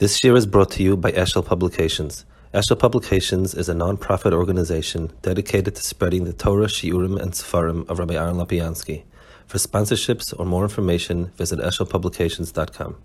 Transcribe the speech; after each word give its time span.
This 0.00 0.24
year 0.24 0.34
is 0.34 0.44
brought 0.44 0.72
to 0.72 0.82
you 0.82 0.96
by 0.96 1.12
Eshel 1.12 1.46
Publications. 1.46 2.24
Eshel 2.52 2.76
Publications 2.76 3.54
is 3.54 3.68
a 3.68 3.74
non-profit 3.74 4.32
organization 4.32 5.12
dedicated 5.22 5.76
to 5.76 5.82
spreading 5.84 6.24
the 6.24 6.32
Torah, 6.32 6.66
Shiurim, 6.66 7.16
and 7.16 7.30
Sefarim 7.30 7.88
of 7.88 8.00
Rabbi 8.00 8.14
Aaron 8.14 8.34
Lopiansky. 8.34 9.04
For 9.46 9.58
sponsorships 9.58 10.34
or 10.36 10.46
more 10.46 10.64
information, 10.64 11.26
visit 11.36 11.60
eshelpublications.com. 11.60 12.96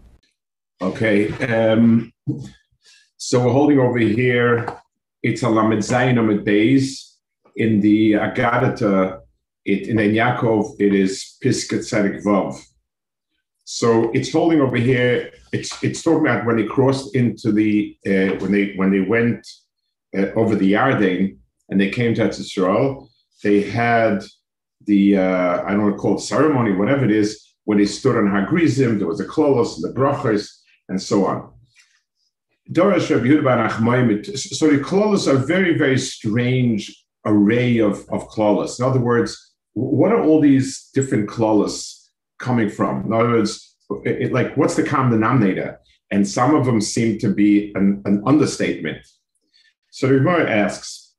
Okay, 0.81 1.31
um, 1.53 2.11
so 3.17 3.45
we're 3.45 3.53
holding 3.53 3.77
over 3.77 3.99
here, 3.99 4.75
it's 5.21 5.43
a 5.43 5.49
Lamed 5.49 5.83
Zayin 5.83 6.43
days 6.43 7.17
in 7.55 7.81
the 7.81 8.13
Agadata, 8.13 9.19
it, 9.63 9.89
in 9.89 9.97
Yaakov, 9.97 10.73
it 10.79 10.95
is 10.95 11.37
Piskat 11.43 11.81
Tzadik 11.81 12.23
Vav. 12.23 12.59
So 13.71 14.09
it's 14.13 14.31
holding 14.31 14.61
over 14.61 14.77
here. 14.77 15.31
It's 15.51 15.71
it's 15.83 16.01
talking 16.01 16.25
about 16.25 16.43
when 16.43 16.57
they 16.57 16.65
crossed 16.65 17.15
into 17.15 17.51
the 17.51 17.95
uh, 18.03 18.33
when 18.41 18.51
they 18.51 18.73
when 18.77 18.89
they 18.89 19.01
went 19.01 19.47
uh, 20.17 20.31
over 20.35 20.55
the 20.55 20.73
Yarden 20.73 21.37
and 21.69 21.79
they 21.79 21.91
came 21.91 22.15
to 22.15 22.27
Israel. 22.27 23.11
They 23.43 23.61
had 23.61 24.23
the 24.87 25.17
uh, 25.17 25.61
I 25.63 25.69
don't 25.69 25.83
want 25.83 25.93
to 25.93 25.99
call 25.99 26.15
it 26.17 26.21
ceremony, 26.21 26.71
whatever 26.71 27.05
it 27.05 27.11
is, 27.11 27.45
when 27.65 27.77
they 27.77 27.85
stood 27.85 28.17
on 28.17 28.25
Hagrizim. 28.25 28.97
There 28.97 29.05
was 29.07 29.19
a 29.19 29.27
klolos 29.27 29.75
and 29.75 29.83
the 29.83 29.93
brachas 29.99 30.49
and 30.87 30.99
so 30.99 31.27
on. 31.27 31.53
So 32.73 32.89
the 32.89 34.83
klolos 34.89 35.27
are 35.31 35.37
very 35.37 35.77
very 35.77 35.99
strange 35.99 37.05
array 37.23 37.77
of 37.77 38.03
of 38.09 38.27
klolos. 38.29 38.79
In 38.79 38.85
other 38.85 38.99
words, 38.99 39.53
what 39.73 40.11
are 40.11 40.23
all 40.23 40.41
these 40.41 40.89
different 40.95 41.29
klolos? 41.29 41.99
coming 42.39 42.69
from. 42.69 43.05
In 43.05 43.13
other 43.13 43.29
words, 43.29 43.68
it, 44.05 44.31
like 44.31 44.55
what's 44.55 44.75
the 44.75 44.83
common 44.83 45.11
denominator? 45.11 45.79
And 46.11 46.27
some 46.27 46.55
of 46.55 46.65
them 46.65 46.81
seem 46.81 47.19
to 47.19 47.29
be 47.29 47.71
an, 47.75 48.01
an 48.05 48.23
understatement. 48.25 49.05
So 49.91 50.07
the 50.07 50.19
asks, 50.47 51.13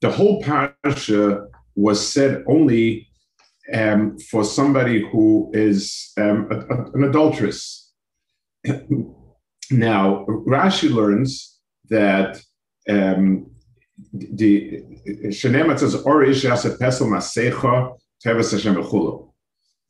the 0.00 0.10
whole 0.10 0.42
parasha 0.42 1.46
was 1.74 2.06
said 2.06 2.44
only 2.46 3.08
um, 3.72 4.18
for 4.18 4.44
somebody 4.44 5.08
who 5.10 5.50
is 5.54 6.12
um, 6.18 6.48
a, 6.50 6.58
a, 6.58 6.92
an 6.92 7.04
adulteress. 7.04 7.92
now, 9.70 10.24
Rashi 10.28 10.92
learns 10.92 11.58
that 11.88 12.42
um, 12.88 13.51
the 14.12 14.82
Shenemat 15.26 15.78
says 15.78 15.94
Orish 15.96 16.48
Yasa 16.48 16.78
Pesel 16.78 17.08
Masecha 17.08 17.96
Teves 18.24 18.52
Hashem 18.52 18.74
Bechulu. 18.74 19.30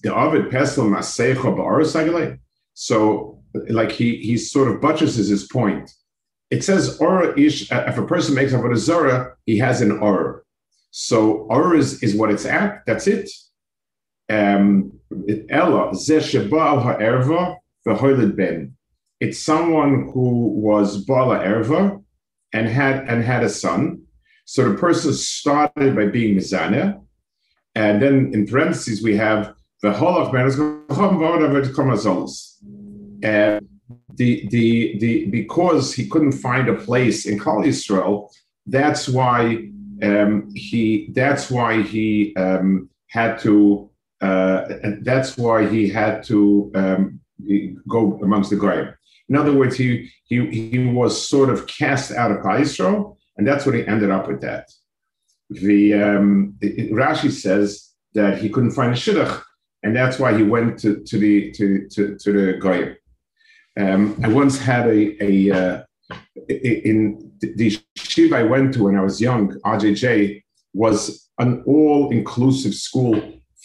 The 0.03 0.15
Ovid 0.15 0.51
Pesel 0.51 0.89
Masecha 0.89 1.37
Ba'aris 1.37 1.95
Agile. 1.99 2.37
So, 2.75 3.43
like 3.69 3.93
he 3.93 4.17
he 4.17 4.37
sort 4.37 4.69
of 4.69 4.81
buttresses 4.81 5.29
his 5.29 5.45
point. 5.45 5.91
It 6.51 6.65
says 6.65 6.99
Or 6.99 7.39
Ish. 7.39 7.71
If 7.71 7.99
a 7.99 8.07
person 8.07 8.35
makes 8.35 8.53
a 8.53 8.77
Zara, 8.77 9.35
he 9.47 9.59
has 9.59 9.81
an 9.81 9.93
Or. 9.93 10.45
So 10.91 11.47
Or 11.51 11.75
is, 11.75 12.03
is 12.03 12.15
what 12.15 12.31
it's 12.31 12.45
at. 12.45 12.83
That's 12.87 13.07
it. 13.07 13.31
Um, 14.29 14.93
Ella 15.51 15.93
Zeh 15.93 16.23
Sheba 16.23 16.81
Ha'erva 16.81 17.57
V'Hoylid 17.87 18.37
Ben. 18.37 18.77
It's 19.21 19.39
someone 19.39 20.11
who 20.13 20.49
was 20.49 21.05
Bala 21.05 21.39
Erva 21.39 22.03
and 22.53 22.69
had 22.69 23.09
and 23.09 23.23
had 23.23 23.45
a 23.45 23.49
son. 23.49 24.02
So 24.45 24.71
the 24.71 24.79
person 24.79 25.13
started 25.13 25.97
by 25.97 26.07
being 26.07 26.37
Mizaneh, 26.37 27.01
and 27.75 28.03
then 28.03 28.33
in 28.35 28.47
parentheses 28.47 29.03
we 29.03 29.17
have 29.17 29.55
the 29.83 29.93
whole 29.93 30.17
of 30.17 30.33
and 33.23 33.69
the 34.15 34.49
the 34.49 34.99
the 34.99 35.27
because 35.27 35.95
he 35.95 36.07
couldn't 36.09 36.33
find 36.33 36.69
a 36.69 36.75
place 36.75 37.27
in 37.27 37.39
Kal 37.39 37.63
Yisrael, 37.63 38.31
that's 38.67 39.09
why 39.09 39.69
um, 40.03 40.51
he 40.55 41.09
that's 41.13 41.51
why 41.51 41.83
he 41.83 42.35
um, 42.37 42.89
had 43.09 43.39
to 43.41 43.91
uh, 44.21 44.63
that's 45.03 45.37
why 45.37 45.67
he 45.67 45.89
had 45.89 46.23
to 46.25 46.71
um, 46.75 47.21
go 47.89 48.21
amongst 48.23 48.51
the 48.51 48.57
grave. 48.57 48.89
In 49.29 49.37
other 49.37 49.53
words, 49.53 49.77
he 49.77 50.11
he 50.25 50.47
he 50.47 50.79
was 50.87 51.29
sort 51.29 51.49
of 51.49 51.67
cast 51.67 52.13
out 52.13 52.31
of 52.31 52.61
Israel, 52.61 53.19
and 53.37 53.47
that's 53.47 53.65
what 53.67 53.75
he 53.75 53.87
ended 53.87 54.11
up 54.11 54.29
with 54.29 54.41
that. 54.43 54.71
The 55.51 55.95
um, 55.95 56.55
Rashi 56.63 57.31
says 57.31 57.91
that 58.15 58.39
he 58.39 58.49
couldn't 58.49 58.73
find 58.73 58.93
a 58.93 58.97
shidduch, 58.97 59.43
and 59.83 59.95
that's 59.95 60.19
why 60.19 60.37
he 60.37 60.43
went 60.43 60.79
to, 60.81 61.03
to 61.03 61.19
the 61.19 61.51
to 61.53 61.89
to, 61.89 62.17
to 62.19 62.33
the 62.33 62.59
goyim. 62.59 62.97
Um, 63.79 64.21
I 64.25 64.29
once 64.29 64.59
had 64.59 64.87
a 64.87 65.17
a 65.23 65.51
uh, 65.51 65.83
in 66.49 67.33
the 67.41 67.79
shiva 67.97 68.37
I 68.37 68.43
went 68.43 68.75
to 68.75 68.85
when 68.85 68.97
I 68.97 69.03
was 69.03 69.21
young. 69.21 69.59
RJJ 69.61 70.43
was 70.75 71.29
an 71.39 71.63
all-inclusive 71.67 72.75
school 72.75 73.21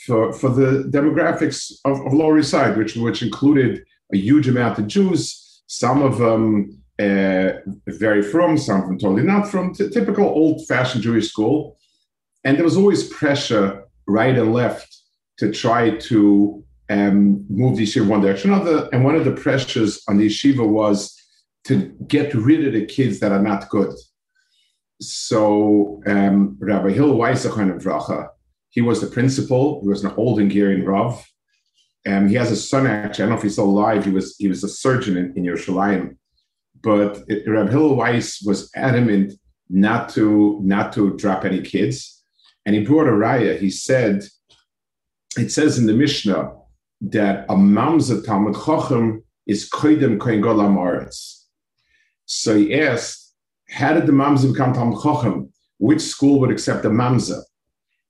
for, 0.05 0.34
for 0.34 0.49
the 0.49 0.89
demographics 0.89 1.72
of, 1.85 2.05
of 2.05 2.13
Lower 2.13 2.39
East 2.39 2.51
Side, 2.51 2.78
which 2.78 2.95
which 2.95 3.22
included 3.22 3.84
a 4.13 4.17
huge 4.17 4.47
amount 4.47 4.79
of 4.79 4.88
Jews, 4.88 5.61
some 5.67 6.01
of 6.01 6.17
them 6.17 6.81
uh, 7.00 7.59
very 7.88 8.22
from, 8.22 8.58
some 8.58 8.81
them 8.81 8.97
totally 8.97 9.24
not 9.24 9.47
from, 9.47 9.74
typical 9.74 10.25
old 10.25 10.66
fashioned 10.68 11.03
Jewish 11.03 11.30
school. 11.30 11.78
And 12.44 12.58
there 12.58 12.63
was 12.63 12.78
always 12.78 13.08
pressure 13.08 13.84
right 14.08 14.38
and 14.38 14.53
left 14.53 14.96
to 15.38 15.52
try 15.52 15.91
to 15.91 16.63
um, 16.90 17.46
move 17.50 17.78
the 17.78 17.84
yeshiva 17.84 18.08
one 18.08 18.22
direction 18.22 18.52
or 18.52 18.56
another. 18.56 18.90
And 18.91 19.03
one 19.03 19.16
of 19.16 19.25
the 19.25 19.34
pressures 19.34 20.02
on 20.08 20.18
the 20.18 20.28
yeshiva 20.28 20.68
was 20.68 21.13
to 21.66 21.94
get 22.08 22.34
rid 22.34 22.66
of 22.66 22.74
the 22.74 22.85
kids 22.85 23.19
that 23.19 23.31
are 23.31 23.41
not 23.41 23.69
good. 23.69 23.94
So 25.02 26.02
um, 26.08 26.58
Rabbi 26.59 26.91
Hill 26.91 27.16
Weissachon 27.16 27.75
of 27.75 27.84
Vracha, 27.84 28.29
he 28.69 28.81
was 28.81 29.02
the 29.02 29.08
principal. 29.08 29.81
He 29.81 29.90
was 29.90 30.03
an 30.03 30.14
old 30.18 30.40
Hungarian 30.40 30.85
Rav. 30.85 31.24
Um, 32.08 32.29
he 32.29 32.35
has 32.35 32.52
a 32.52 32.56
son 32.56 32.88
actually. 32.88 33.24
I 33.24 33.25
don't 33.25 33.31
know 33.31 33.38
if 33.38 33.44
he's 33.44 33.53
still 33.53 33.66
alive. 33.66 34.06
He 34.06 34.12
was 34.12 34.35
he 34.38 34.47
was 34.47 34.64
a 34.64 34.69
surgeon 34.69 35.18
in, 35.18 35.34
in 35.35 35.44
Yerushalayim, 35.44 36.16
but 36.82 37.24
Reb 37.46 37.70
Hillel 37.70 37.96
Weiss 37.96 38.42
was 38.42 38.70
adamant 38.76 39.34
not 39.70 40.10
to 40.10 40.60
not 40.64 40.94
to 40.94 41.16
drop 41.18 41.46
any 41.46 41.62
kids, 41.62 42.24
and 42.66 42.76
he 42.76 42.84
brought 42.84 43.08
a 43.08 43.12
raya. 43.12 43.60
He 43.60 43.70
said, 43.70 44.24
it 45.38 45.52
says 45.52 45.78
in 45.78 45.86
the 45.86 45.94
Mishnah 45.94 46.54
that 47.02 47.46
a 47.50 47.56
mamza 47.56 48.26
talmud 48.26 48.56
chochem 48.56 49.24
is 49.46 49.70
koidem 49.70 50.18
koin 50.18 50.42
golam 50.42 50.76
aretz. 50.76 51.44
So 52.26 52.58
he 52.58 52.74
asked, 52.80 53.34
how 53.70 53.94
did 53.94 54.06
the 54.06 54.14
mamza 54.14 54.52
become 54.52 54.74
talmud 54.74 55.00
chochem? 55.00 55.50
Which 55.78 56.02
school 56.02 56.40
would 56.40 56.52
accept 56.52 56.86
a 56.86 56.90
mamza? 56.90 57.42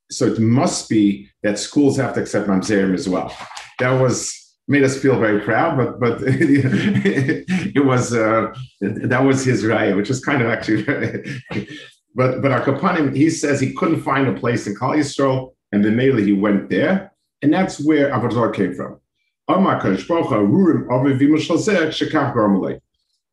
So 0.09 0.25
it 0.25 0.39
must 0.39 0.89
be 0.89 1.29
that 1.43 1.59
schools 1.59 1.97
have 1.97 2.13
to 2.13 2.21
accept 2.21 2.47
mamzerim 2.47 2.93
as 2.93 3.09
well 3.09 3.35
that 3.79 3.91
was 3.91 4.46
made 4.67 4.83
us 4.83 4.99
feel 5.01 5.19
very 5.19 5.39
proud, 5.41 5.77
but 5.77 5.99
but 5.99 6.19
it 6.25 7.85
was 7.85 8.13
uh, 8.13 8.53
that 8.81 9.23
was 9.23 9.45
his 9.45 9.63
raya, 9.63 9.95
which 9.95 10.09
is 10.09 10.23
kind 10.23 10.41
of 10.41 10.49
actually. 10.49 10.83
but 12.15 12.41
but 12.41 12.51
Akapanim, 12.51 13.15
he 13.15 13.29
says 13.29 13.59
he 13.59 13.73
couldn't 13.73 14.01
find 14.01 14.27
a 14.27 14.39
place 14.39 14.67
in 14.67 14.75
Kal 14.75 14.91
Yisrael, 14.91 15.53
and 15.71 15.83
then 15.83 15.95
mainly 15.95 16.23
he 16.23 16.33
went 16.33 16.69
there, 16.69 17.11
and 17.41 17.53
that's 17.53 17.79
where 17.83 18.11
Avodah 18.11 18.53
came 18.53 18.73
from. 18.73 18.99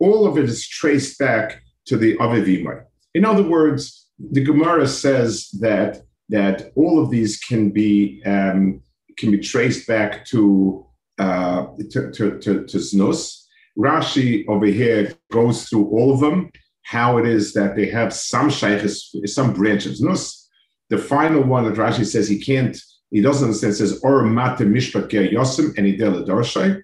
All 0.01 0.27
of 0.27 0.39
it 0.39 0.45
is 0.45 0.69
traced 0.69 1.19
back 1.19 1.63
to 1.87 1.97
the 1.97 2.17
Avivimai. 2.19 2.85
In 3.15 3.25
other 3.25 3.43
words, 3.43 4.09
the 4.19 4.45
Gemara 4.45 4.87
says 4.87 5.51
that 5.61 6.03
that 6.29 6.73
all 6.77 7.03
of 7.03 7.11
these 7.11 7.39
can 7.39 7.71
be 7.71 8.23
um, 8.25 8.81
can 9.19 9.31
be 9.31 9.39
traced 9.39 9.87
back 9.87 10.25
to 10.27 10.87
uh, 11.19 11.67
to, 11.91 12.11
to, 12.13 12.39
to, 12.39 12.65
to 12.65 12.77
Znus. 12.79 13.45
Rashi 13.79 14.45
over 14.49 14.67
here 14.67 15.15
goes 15.33 15.69
through 15.69 15.89
all 15.89 16.15
of 16.15 16.21
them, 16.21 16.51
how 16.83 17.19
it 17.19 17.27
is 17.27 17.53
that 17.55 17.75
they 17.77 17.87
have 17.87 18.13
some 18.13 18.49
shaykhs, 18.49 19.15
some 19.27 19.53
branches. 19.53 20.01
Znus, 20.01 20.47
the 20.91 20.99
final 20.99 21.43
one 21.43 21.65
that 21.65 21.75
Rashi 21.75 22.07
says 22.07 22.29
he 22.29 22.39
can't, 22.43 22.77
he 23.11 23.21
doesn't 23.21 23.45
understand, 23.45 23.75
says, 23.75 24.01
or 24.03 24.23
mate 24.23 24.59
mishpat 24.59 25.11
yosim 25.11 25.77
and 25.77 25.87
idel 25.87 26.83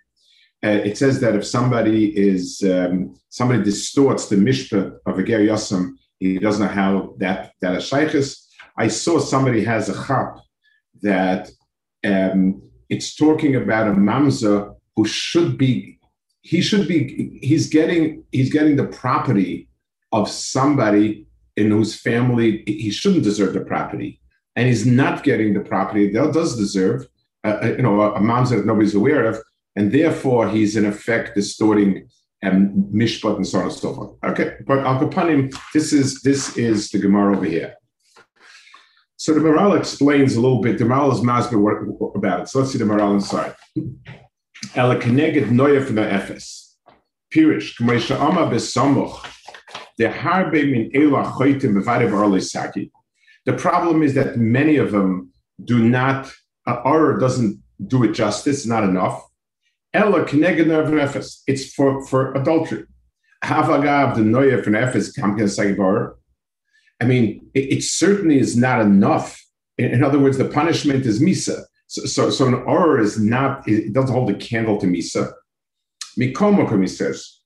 uh, 0.62 0.68
it 0.68 0.98
says 0.98 1.20
that 1.20 1.34
if 1.34 1.46
somebody 1.46 2.16
is 2.16 2.62
um, 2.64 3.18
somebody 3.30 3.62
distorts 3.62 4.28
the 4.28 4.36
mishpat 4.36 4.94
of 5.06 5.18
a 5.18 5.22
ger 5.22 5.40
yosim, 5.40 5.92
he 6.18 6.38
doesn't 6.38 6.66
know 6.66 6.72
how 6.72 7.14
that 7.18 7.52
that 7.62 7.74
is 7.74 7.84
shaykhs. 7.84 8.46
I 8.76 8.88
saw 8.88 9.18
somebody 9.18 9.64
has 9.64 9.88
a 9.88 10.06
chap 10.06 10.38
that 11.00 11.50
um, 12.04 12.62
it's 12.90 13.14
talking 13.14 13.56
about 13.56 13.88
a 13.88 13.92
mamza 13.92 14.74
who 14.96 15.04
should 15.06 15.56
be 15.56 15.98
he 16.42 16.60
should 16.60 16.86
be 16.88 17.38
he's 17.42 17.68
getting 17.68 18.24
he's 18.32 18.52
getting 18.52 18.76
the 18.76 18.86
property 18.86 19.68
of 20.12 20.28
somebody 20.28 21.26
in 21.56 21.70
whose 21.70 21.94
family 21.94 22.62
he 22.66 22.90
shouldn't 22.90 23.24
deserve 23.24 23.54
the 23.54 23.60
property 23.60 24.20
and 24.56 24.68
he's 24.68 24.86
not 24.86 25.22
getting 25.22 25.54
the 25.54 25.60
property 25.60 26.10
that 26.12 26.34
does 26.34 26.56
deserve, 26.56 27.06
uh, 27.44 27.58
uh 27.62 27.74
you 27.76 27.82
know, 27.82 28.02
a 28.02 28.20
mamzer 28.20 28.56
that 28.56 28.66
nobody's 28.66 28.94
aware 28.94 29.24
of, 29.24 29.38
and 29.76 29.92
therefore 29.92 30.48
he's 30.48 30.76
in 30.76 30.84
effect 30.84 31.34
distorting 31.34 32.08
um, 32.42 32.70
mishpat 32.92 33.36
and 33.36 33.46
so 33.46 33.58
on 33.58 33.64
and 33.64 33.72
so 33.72 33.94
forth. 33.94 34.12
Okay, 34.24 34.56
but 34.66 34.80
Al 34.80 35.08
this 35.72 35.92
is 35.92 36.20
this 36.22 36.56
is 36.56 36.90
the 36.90 36.98
Gemara 36.98 37.36
over 37.36 37.44
here. 37.44 37.74
So 39.20 39.34
the 39.34 39.40
Maharal 39.40 39.78
explains 39.78 40.34
a 40.34 40.40
little 40.40 40.62
bit. 40.62 40.78
The 40.78 40.84
Maharal 40.84 41.12
is 41.12 41.20
masber 41.20 42.14
about 42.16 42.40
it. 42.40 42.48
So 42.48 42.58
let's 42.58 42.72
see 42.72 42.78
the 42.78 42.86
Maharal 42.86 43.12
inside. 43.12 43.54
Ela 44.74 44.96
keneged 44.96 45.50
noya 45.50 45.84
from 45.84 45.96
the 45.96 46.10
Ephes. 46.10 46.78
Pirish, 47.30 47.76
k'moisha 47.76 48.18
ama 48.18 48.50
besamoch, 48.50 49.22
the 49.98 50.04
harbe 50.04 50.64
min 50.72 50.90
ela 50.94 51.24
choitim 51.32 51.74
bevade 51.74 52.10
barli 52.10 52.42
saki. 52.42 52.90
The 53.44 53.52
problem 53.52 54.02
is 54.02 54.14
that 54.14 54.38
many 54.38 54.76
of 54.76 54.90
them 54.90 55.30
do 55.62 55.86
not, 55.86 56.32
or 56.66 57.18
doesn't 57.18 57.62
do 57.86 58.04
it 58.04 58.12
justice, 58.12 58.64
not 58.64 58.84
enough. 58.84 59.22
Ella 59.92 60.24
keneged 60.24 60.64
noya 60.64 60.86
from 60.86 60.98
Ephes. 60.98 61.42
It's 61.46 61.74
for, 61.74 62.02
for 62.06 62.32
adultery. 62.32 62.86
Havagav 63.44 64.14
the 64.14 64.22
noya 64.22 64.64
from 64.64 64.74
Ephes 64.76 65.14
kamken 65.14 65.44
sagibar. 65.44 66.14
I 67.00 67.06
mean, 67.06 67.48
it, 67.54 67.72
it, 67.72 67.82
certainly 67.82 68.38
is 68.38 68.56
not 68.56 68.80
enough. 68.80 69.42
In, 69.78 69.86
in, 69.86 70.04
other 70.04 70.18
words, 70.18 70.36
the 70.38 70.48
punishment 70.48 71.06
is 71.06 71.20
misa. 71.20 71.62
So, 71.86 72.04
so, 72.04 72.30
so 72.30 72.46
an 72.46 72.54
or 72.54 73.00
is 73.00 73.18
not, 73.18 73.66
it 73.66 73.92
doesn't 73.92 74.14
hold 74.14 74.30
a 74.30 74.34
candle 74.34 74.78
to 74.78 74.86
misa. 74.86 75.32
Mikomokum, 76.18 76.82
he 76.82 76.88
says, 76.88 77.40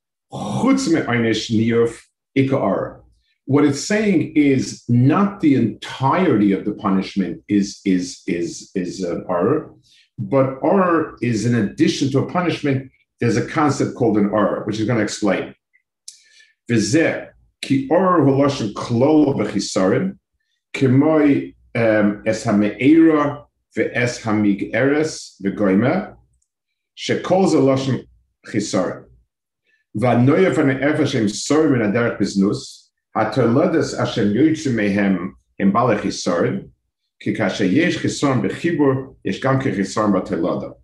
what 3.46 3.64
it's 3.64 3.84
saying 3.84 4.32
is 4.34 4.84
not 4.88 5.40
the 5.40 5.54
entirety 5.54 6.52
of 6.52 6.64
the 6.64 6.72
punishment 6.72 7.42
is 7.48 7.80
is 7.84 8.22
is 8.26 8.70
is 8.74 9.02
an 9.02 9.24
or, 9.28 9.74
but 10.18 10.58
or 10.62 11.16
is 11.20 11.44
in 11.44 11.54
addition 11.54 12.10
to 12.12 12.20
a 12.20 12.30
punishment. 12.30 12.90
There's 13.20 13.36
a 13.36 13.46
concept 13.46 13.94
called 13.96 14.18
an 14.18 14.26
or, 14.26 14.64
which 14.64 14.80
is 14.80 14.86
going 14.86 14.98
to 14.98 15.04
explain 15.04 15.54
ki 17.64 17.88
or 17.90 18.20
holoshin 18.20 18.72
klol 18.74 19.34
bechisarim, 19.34 20.18
kemoi 20.74 21.54
es 21.74 22.44
hameira 22.44 23.46
ve'es 23.76 24.20
hamig 24.22 24.70
eres 24.74 25.36
ve'goyme, 25.42 26.14
shekol 26.96 27.48
ze 27.48 27.58
loshin 27.58 28.06
chisarim. 28.46 29.04
Va'noya 29.96 30.52
v'ne 30.54 30.78
efesh 30.80 31.14
im 31.14 31.26
sorim 31.26 31.74
in 31.76 31.90
aderech 31.90 32.18
biznus, 32.18 32.90
ha'toledes 33.16 33.98
asher 33.98 34.26
yoytzu 34.26 34.74
mehem 34.74 35.32
im 35.58 35.72
balech 35.72 36.02
chisarim, 36.02 36.68
ki 37.20 37.34
kashe 37.34 37.66
yesh 37.72 37.98
chisarim 37.98 38.42
bechibur, 38.42 39.16
yesh 39.24 39.40
gam 39.40 39.60
ki 39.60 39.70
chisarim 39.70 40.12
batelada. 40.12 40.74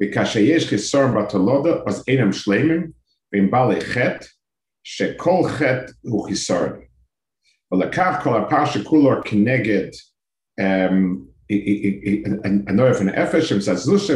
Ve'kashe 0.00 0.44
yesh 0.46 0.66
chisarim 0.66 1.14
batelada, 1.14 1.86
as 1.86 2.02
enem 2.04 2.32
shlemim, 2.32 2.92
ve'im 3.32 3.48
balech 3.50 3.84
שכל 4.84 5.48
חטא 5.48 5.92
הוא 6.00 6.26
חיסרון. 6.26 6.80
ולקח 7.72 8.20
כל 8.24 8.42
הפרשה 8.42 8.84
כולו 8.84 9.10
כנגד 9.24 9.88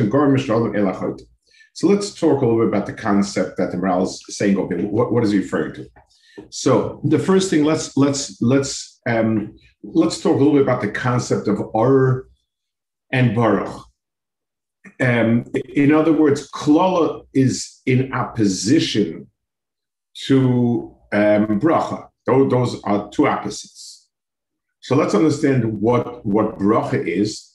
גורם 0.08 0.36
אל 0.74 0.88
החוט. 0.88 1.20
So 1.74 1.88
let's 1.88 2.14
talk 2.14 2.40
a 2.40 2.46
little 2.46 2.60
bit 2.60 2.68
about 2.68 2.86
the 2.86 2.94
concept 2.94 3.58
that 3.58 3.70
the 3.70 3.76
Maharal 3.76 4.04
is 4.04 4.24
saying. 4.30 4.56
Okay, 4.56 4.84
what, 4.84 5.12
what 5.12 5.22
is 5.22 5.30
he 5.32 5.38
referring 5.38 5.74
to? 5.74 5.86
So 6.48 7.02
the 7.04 7.19
first 7.19 7.50
thing, 7.50 7.64
let's 7.64 7.94
let's 7.98 8.40
let's 8.40 8.98
um, 9.06 9.54
let's 9.82 10.19
talk 10.22 10.36
a 10.36 10.38
little 10.38 10.54
bit 10.54 10.62
about 10.62 10.80
the 10.80 10.90
concept 10.90 11.48
of 11.48 11.60
Or 11.74 12.28
and 13.12 13.34
Baruch. 13.34 13.84
Um, 15.00 15.44
in 15.82 15.92
other 15.92 16.14
words, 16.14 16.50
Klala 16.50 17.26
is 17.34 17.82
in 17.84 18.10
opposition 18.14 19.26
to 20.24 20.96
um, 21.12 21.60
bracha. 21.60 22.08
Those 22.26 22.80
are 22.82 23.08
two 23.10 23.26
opposites. 23.26 24.08
So 24.80 24.96
let's 24.96 25.14
understand 25.14 25.80
what, 25.80 26.24
what 26.24 26.58
bracha 26.58 27.04
is, 27.06 27.54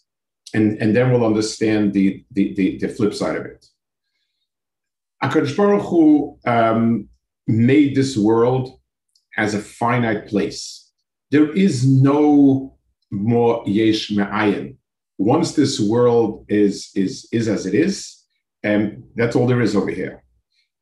and, 0.54 0.78
and 0.82 0.96
then 0.96 1.12
we'll 1.12 1.26
understand 1.26 1.94
the, 1.94 2.24
the, 2.32 2.54
the, 2.56 2.78
the 2.78 2.90
flip 2.90 3.14
side 3.14 3.36
of 3.36 3.46
it. 3.46 3.66
HaKadosh 5.24 5.56
Baruch 5.56 5.84
Hu 5.84 6.38
um, 6.46 7.10
made 7.48 7.96
this 7.96 8.18
world 8.18 8.80
as 9.38 9.54
a 9.54 9.60
finite 9.60 10.28
place. 10.28 10.92
There 11.30 11.52
is 11.52 11.88
no 11.88 12.78
more 13.12 13.64
yesh 13.66 14.12
me'ayin. 14.12 14.78
Once 15.18 15.54
this 15.54 15.80
world 15.80 16.46
is, 16.50 16.90
is, 16.96 17.28
is 17.32 17.48
as 17.48 17.66
it 17.66 17.74
is, 17.74 18.24
and 18.64 18.96
um, 18.96 19.04
that's 19.16 19.36
all 19.36 19.48
there 19.48 19.62
is 19.62 19.76
over 19.76 19.90
here 19.90 20.24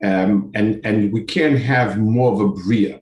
um, 0.04 0.52
and 0.56 0.82
and 0.86 1.12
we 1.12 1.24
can't 1.24 1.60
have 1.60 1.98
more 1.98 2.34
of 2.34 2.40
a 2.40 2.48
bria. 2.50 3.02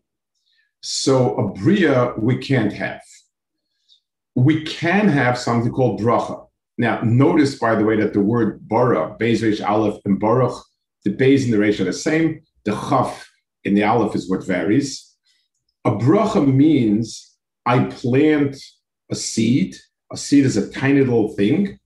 So 0.81 1.35
a 1.35 1.53
bria 1.53 2.13
we 2.17 2.38
can't 2.38 2.73
have. 2.73 3.01
We 4.35 4.63
can 4.63 5.07
have 5.07 5.38
something 5.38 5.71
called 5.71 6.01
bracha. 6.01 6.45
Now, 6.77 7.01
notice 7.01 7.57
by 7.57 7.75
the 7.75 7.83
way 7.83 7.97
that 7.97 8.13
the 8.13 8.21
word 8.21 8.67
bara, 8.67 9.15
Beis 9.19 9.67
Aleph, 9.67 9.99
and 10.05 10.19
Baruch, 10.19 10.63
the 11.03 11.11
Beis 11.11 11.44
and 11.44 11.53
the 11.53 11.57
Reish 11.57 11.79
are 11.79 11.85
the 11.85 11.94
same. 11.94 12.41
The 12.65 12.73
chaf 12.73 13.27
in 13.63 13.73
the 13.73 13.83
Aleph 13.83 14.15
is 14.15 14.29
what 14.29 14.45
varies. 14.45 15.15
A 15.85 15.91
bracha 15.91 16.45
means 16.45 17.35
I 17.65 17.85
plant 17.85 18.57
a 19.09 19.15
seed. 19.15 19.75
A 20.11 20.17
seed 20.17 20.45
is 20.45 20.57
a 20.57 20.71
tiny 20.71 21.01
little 21.01 21.35
thing, 21.35 21.79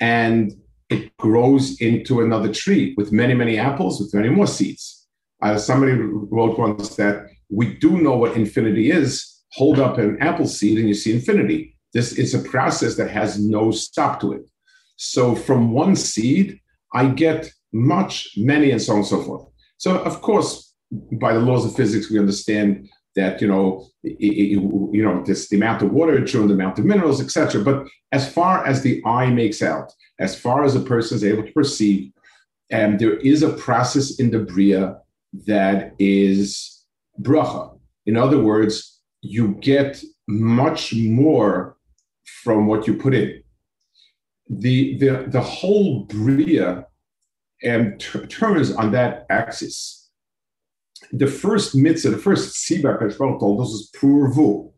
and 0.00 0.52
it 0.88 1.16
grows 1.16 1.80
into 1.80 2.20
another 2.20 2.52
tree 2.52 2.94
with 2.96 3.12
many, 3.12 3.34
many 3.34 3.58
apples, 3.58 4.00
with 4.00 4.14
many 4.14 4.28
more 4.28 4.46
seeds. 4.46 5.06
Uh, 5.42 5.58
somebody 5.58 5.92
wrote 5.92 6.58
once 6.58 6.96
that 6.96 7.26
we 7.50 7.74
do 7.74 8.00
know 8.00 8.16
what 8.16 8.36
infinity 8.36 8.90
is. 8.90 9.44
Hold 9.52 9.78
up 9.78 9.98
an 9.98 10.18
apple 10.20 10.46
seed 10.46 10.78
and 10.78 10.88
you 10.88 10.94
see 10.94 11.12
infinity. 11.12 11.76
This 11.92 12.12
is 12.12 12.34
a 12.34 12.40
process 12.40 12.96
that 12.96 13.10
has 13.10 13.38
no 13.38 13.70
stop 13.70 14.20
to 14.20 14.32
it. 14.32 14.42
So 14.96 15.34
from 15.34 15.72
one 15.72 15.96
seed, 15.96 16.60
I 16.94 17.08
get 17.08 17.50
much, 17.72 18.28
many, 18.36 18.70
and 18.70 18.80
so 18.80 18.92
on 18.92 18.98
and 18.98 19.06
so 19.06 19.22
forth. 19.22 19.46
So, 19.78 19.98
of 19.98 20.22
course, 20.22 20.74
by 20.90 21.34
the 21.34 21.40
laws 21.40 21.64
of 21.64 21.74
physics, 21.74 22.10
we 22.10 22.18
understand 22.18 22.88
that 23.16 23.40
you 23.40 23.48
know 23.48 23.86
you 24.02 25.02
know 25.02 25.22
this 25.24 25.48
the 25.48 25.56
amount 25.56 25.82
of 25.82 25.90
water 25.90 26.24
chewing 26.24 26.48
the 26.48 26.54
amount 26.54 26.78
of 26.78 26.84
minerals 26.84 27.20
etc 27.20 27.62
but 27.62 27.86
as 28.12 28.30
far 28.30 28.64
as 28.66 28.82
the 28.82 29.02
eye 29.04 29.30
makes 29.30 29.62
out 29.62 29.92
as 30.20 30.38
far 30.38 30.64
as 30.64 30.76
a 30.76 30.80
person 30.80 31.16
is 31.16 31.24
able 31.24 31.42
to 31.42 31.52
perceive 31.52 32.12
um, 32.72 32.98
there 32.98 33.16
is 33.18 33.42
a 33.42 33.52
process 33.52 34.18
in 34.18 34.30
the 34.30 34.40
bria 34.40 34.98
that 35.46 35.92
is 35.98 36.84
bracha. 37.20 37.78
In 38.06 38.16
other 38.16 38.40
words 38.40 39.00
you 39.22 39.56
get 39.60 40.02
much 40.28 40.94
more 40.94 41.76
from 42.42 42.66
what 42.66 42.86
you 42.86 42.94
put 42.94 43.14
in. 43.14 43.42
The 44.48 44.98
the, 44.98 45.26
the 45.28 45.40
whole 45.40 46.04
bria 46.04 46.86
and 47.62 47.92
um, 47.92 47.98
t- 47.98 48.26
turns 48.26 48.72
on 48.72 48.92
that 48.92 49.26
axis 49.30 50.05
the 51.12 51.26
first 51.26 51.74
mitzvah, 51.74 52.10
the 52.10 52.18
first 52.18 52.54
sibak 52.54 53.00
Hashbaruch 53.00 53.40
told 53.40 53.60
us 53.60 53.68
is 53.68 53.90
purvu. 53.96 54.72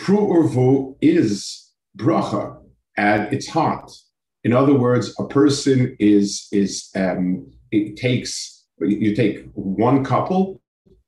Purvu 0.00 0.96
is 1.00 1.72
bracha 1.96 2.58
at 2.96 3.32
its 3.32 3.48
heart. 3.48 3.90
In 4.44 4.52
other 4.52 4.74
words, 4.74 5.14
a 5.18 5.26
person 5.26 5.96
is 5.98 6.48
is 6.52 6.90
um, 6.94 7.50
it 7.70 7.96
takes 7.96 8.66
you 8.80 9.14
take 9.14 9.44
one 9.54 10.04
couple 10.04 10.60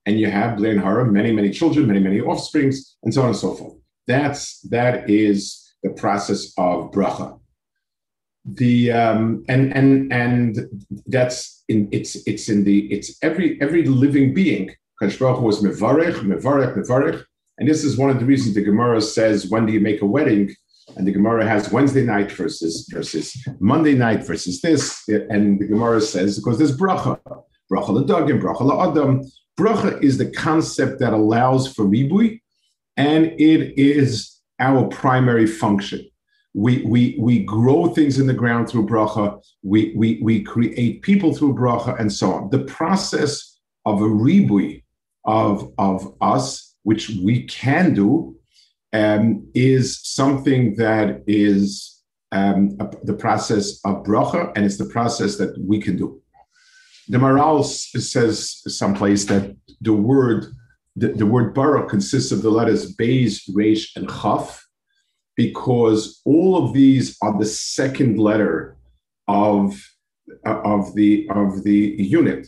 and 0.07 0.19
you 0.19 0.31
have 0.31 0.57
Blaine 0.57 0.79
Hara, 0.79 1.07
many 1.11 1.33
many 1.33 1.51
children, 1.51 1.87
many 1.87 2.01
many 2.01 2.21
offsprings, 2.21 2.97
and 3.03 3.15
so 3.15 3.23
on 3.23 3.29
and 3.29 3.37
so 3.37 3.55
forth. 3.55 3.75
That's 4.07 4.61
that 4.71 5.09
is 5.09 5.75
the 5.83 5.91
process 5.91 6.53
of 6.59 6.91
bracha 6.91 7.40
the 8.45 8.93
um, 8.93 9.45
and 9.49 9.73
and 9.75 10.13
and 10.13 10.69
that's 11.07 11.63
in 11.69 11.89
it's 11.93 12.17
it's 12.27 12.49
in 12.49 12.65
the 12.65 12.93
it's 12.93 13.19
every 13.23 13.61
every 13.61 13.85
living 13.85 14.35
being. 14.35 14.71
Baruch 15.01 15.41
was 15.41 15.63
mevarech, 15.63 16.17
mevarech, 16.17 16.77
mevarech, 16.77 17.25
and 17.59 17.67
this 17.67 17.85
is 17.85 17.97
one 17.97 18.11
of 18.11 18.21
the 18.21 18.27
reasons 18.27 18.55
the 18.55 18.63
Gemara 18.63 19.01
says 19.01 19.49
when 19.49 19.65
do 19.65 19.73
you 19.73 19.81
make 19.81 20.03
a 20.03 20.07
wedding, 20.07 20.55
and 20.97 21.07
the 21.07 21.13
Gemara 21.13 21.47
has 21.47 21.73
Wednesday 21.73 22.05
night 22.05 22.31
versus 22.33 22.87
versus 22.93 23.35
Monday 23.61 23.95
night 23.95 24.27
versus 24.27 24.61
this, 24.61 25.09
and 25.09 25.59
the 25.59 25.67
Gemara 25.67 26.01
says 26.01 26.39
because 26.39 26.59
there's 26.59 26.77
bracha, 26.77 27.19
bracha 27.73 27.89
ledagim, 27.89 28.41
bracha 28.41 28.61
laadam. 28.61 29.27
Bracha 29.59 30.03
is 30.03 30.17
the 30.17 30.31
concept 30.31 31.01
that 31.01 31.13
allows 31.13 31.73
for 31.75 31.85
ribui, 31.85 32.41
and 32.97 33.27
it 33.27 33.79
is 33.79 34.41
our 34.59 34.87
primary 34.89 35.47
function 35.47 36.10
we, 36.55 36.83
we, 36.83 37.17
we 37.19 37.45
grow 37.45 37.89
things 37.89 38.19
in 38.19 38.27
the 38.27 38.35
ground 38.35 38.69
through 38.69 38.87
bracha, 38.87 39.41
we, 39.63 39.93
we, 39.97 40.21
we 40.23 40.43
create 40.43 41.03
people 41.03 41.35
through 41.35 41.55
bracha, 41.55 41.99
and 42.01 42.13
so 42.13 42.33
on. 42.33 42.51
The 42.51 42.65
process 42.65 43.59
of 43.87 44.01
a 44.01 44.07
ribui 44.07 44.83
of, 45.25 45.73
of 45.79 46.15
us, 46.21 46.75
which 46.83 47.11
we 47.23 47.45
can 47.45 47.95
do, 47.95 48.37
um, 48.93 49.49
is 49.55 50.01
something 50.03 50.75
that 50.77 51.23
is 51.27 52.03
um, 52.33 52.77
a, 52.81 52.91
the 53.05 53.15
process 53.15 53.81
of 53.85 54.03
bracha, 54.03 54.53
and 54.57 54.65
it's 54.65 54.79
the 54.79 54.87
process 54.87 55.37
that 55.37 55.57
we 55.59 55.81
can 55.81 55.97
do. 55.97 56.21
The 57.09 57.19
Maharal 57.19 57.65
says 57.65 58.63
someplace 58.67 59.25
that 59.27 59.57
the 59.81 59.93
word 59.93 60.47
the, 60.97 61.09
the 61.09 61.27
word 61.27 61.55
bara 61.55 61.89
consists 61.89 62.33
of 62.33 62.43
the 62.43 62.51
letters 62.51 62.95
beis, 62.97 63.49
resh, 63.55 63.95
and 63.97 64.09
chaf, 64.09 64.60
because 65.47 66.21
all 66.33 66.53
of 66.63 66.67
these 66.79 67.07
are 67.25 67.35
the 67.39 67.51
second 67.79 68.19
letter 68.19 68.77
of, 69.27 69.63
of 70.45 70.83
the 70.99 71.11
of 71.43 71.49
the 71.69 71.81
unit. 72.19 72.43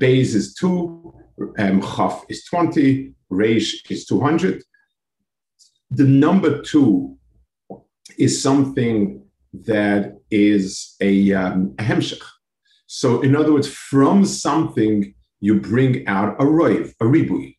Beis 0.00 0.30
is 0.40 0.46
two, 0.60 0.70
um, 1.62 1.76
chaf 1.92 2.14
is 2.32 2.40
twenty, 2.50 2.88
Reish 3.40 3.70
is 3.94 4.00
two 4.08 4.20
hundred. 4.28 4.56
The 6.00 6.08
number 6.24 6.52
two 6.70 6.88
is 8.26 8.32
something 8.48 8.96
that 9.70 10.02
is 10.30 10.68
a, 11.00 11.14
um, 11.42 11.74
a 11.80 11.84
hemshech. 11.90 12.24
So, 12.86 13.08
in 13.26 13.32
other 13.34 13.52
words, 13.54 13.70
from 13.90 14.24
something 14.24 14.96
you 15.40 15.54
bring 15.72 16.06
out 16.06 16.30
a 16.42 16.44
roiv, 16.44 16.86
a 17.00 17.06
ribui. 17.14 17.56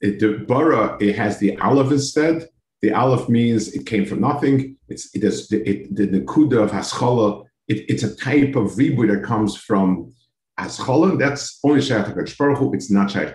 It, 0.00 0.20
the 0.20 0.30
bara, 0.48 0.96
it 1.00 1.14
has 1.22 1.38
the 1.38 1.50
aleph 1.58 1.92
instead. 1.92 2.36
The 2.84 2.92
aleph 2.92 3.30
means 3.30 3.72
it 3.72 3.86
came 3.86 4.04
from 4.04 4.20
nothing. 4.20 4.76
It's 4.90 5.08
it 5.16 5.24
is 5.24 5.48
the, 5.48 5.66
it, 5.66 5.96
the 5.96 6.06
nekuda 6.06 6.64
of 6.64 6.70
haschala. 6.70 7.46
It, 7.66 7.78
it's 7.88 8.02
a 8.02 8.14
type 8.14 8.56
of 8.56 8.72
ribui 8.72 9.10
that 9.10 9.24
comes 9.24 9.56
from 9.56 10.12
haschala. 10.60 11.18
That's 11.18 11.60
only 11.64 11.80
shaykh 11.80 12.08
It's 12.14 12.90
not 12.90 13.10
shaykh. 13.10 13.34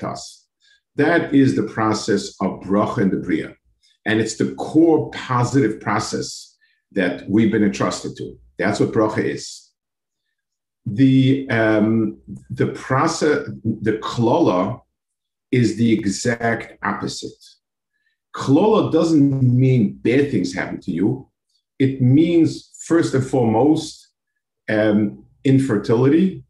That 0.97 1.33
is 1.33 1.55
the 1.55 1.63
process 1.63 2.35
of 2.41 2.59
bracha 2.59 2.97
and 2.97 3.11
the 3.11 3.17
bria, 3.17 3.55
and 4.05 4.19
it's 4.21 4.35
the 4.35 4.53
core 4.53 5.09
positive 5.09 5.81
process 5.81 6.55
that 6.91 7.27
we've 7.27 7.51
been 7.51 7.63
entrusted 7.63 8.15
to. 8.17 8.37
That's 8.59 8.79
what 8.79 8.91
bracha 8.91 9.23
is. 9.23 9.71
The 10.85 11.49
um, 11.49 12.19
the 12.51 12.67
process, 12.67 13.49
the 13.63 13.93
klola, 13.93 14.81
is 15.51 15.75
the 15.77 15.91
exact 15.91 16.77
opposite. 16.83 17.43
Klola 18.35 18.91
doesn't 18.91 19.41
mean 19.41 19.99
bad 20.01 20.31
things 20.31 20.53
happen 20.53 20.79
to 20.81 20.91
you. 20.91 21.27
It 21.79 22.01
means 22.01 22.71
first 22.85 23.13
and 23.13 23.25
foremost 23.25 24.09
um, 24.69 25.23
infertility, 25.43 26.43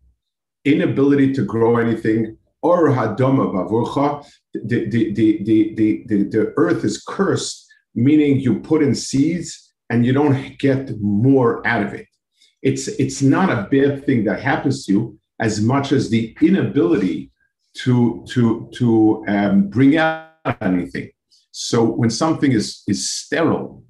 inability 0.65 1.33
to 1.33 1.43
grow 1.43 1.77
anything, 1.77 2.37
or 2.61 2.89
hadoma 2.89 3.53
bavurcha. 3.53 4.29
The, 4.53 4.89
the, 4.89 5.13
the, 5.13 5.43
the, 5.43 6.03
the, 6.07 6.23
the 6.23 6.53
earth 6.57 6.83
is 6.83 7.01
cursed, 7.07 7.65
meaning 7.95 8.39
you 8.39 8.59
put 8.59 8.81
in 8.81 8.93
seeds 8.95 9.73
and 9.89 10.05
you 10.05 10.13
don't 10.13 10.57
get 10.59 10.99
more 10.99 11.65
out 11.65 11.85
of 11.85 11.93
it. 11.93 12.07
It's, 12.61 12.87
it's 12.87 13.21
not 13.21 13.49
a 13.49 13.67
bad 13.71 14.05
thing 14.05 14.25
that 14.25 14.41
happens 14.41 14.85
to 14.85 14.91
you 14.91 15.19
as 15.39 15.61
much 15.61 15.91
as 15.91 16.09
the 16.09 16.35
inability 16.41 17.31
to, 17.75 18.25
to, 18.29 18.69
to 18.73 19.23
um, 19.27 19.69
bring 19.69 19.97
out 19.97 20.27
anything. 20.61 21.09
So 21.61 21.83
when 21.83 22.09
something 22.09 22.53
is, 22.53 22.83
is 22.87 23.11
sterile, 23.11 23.83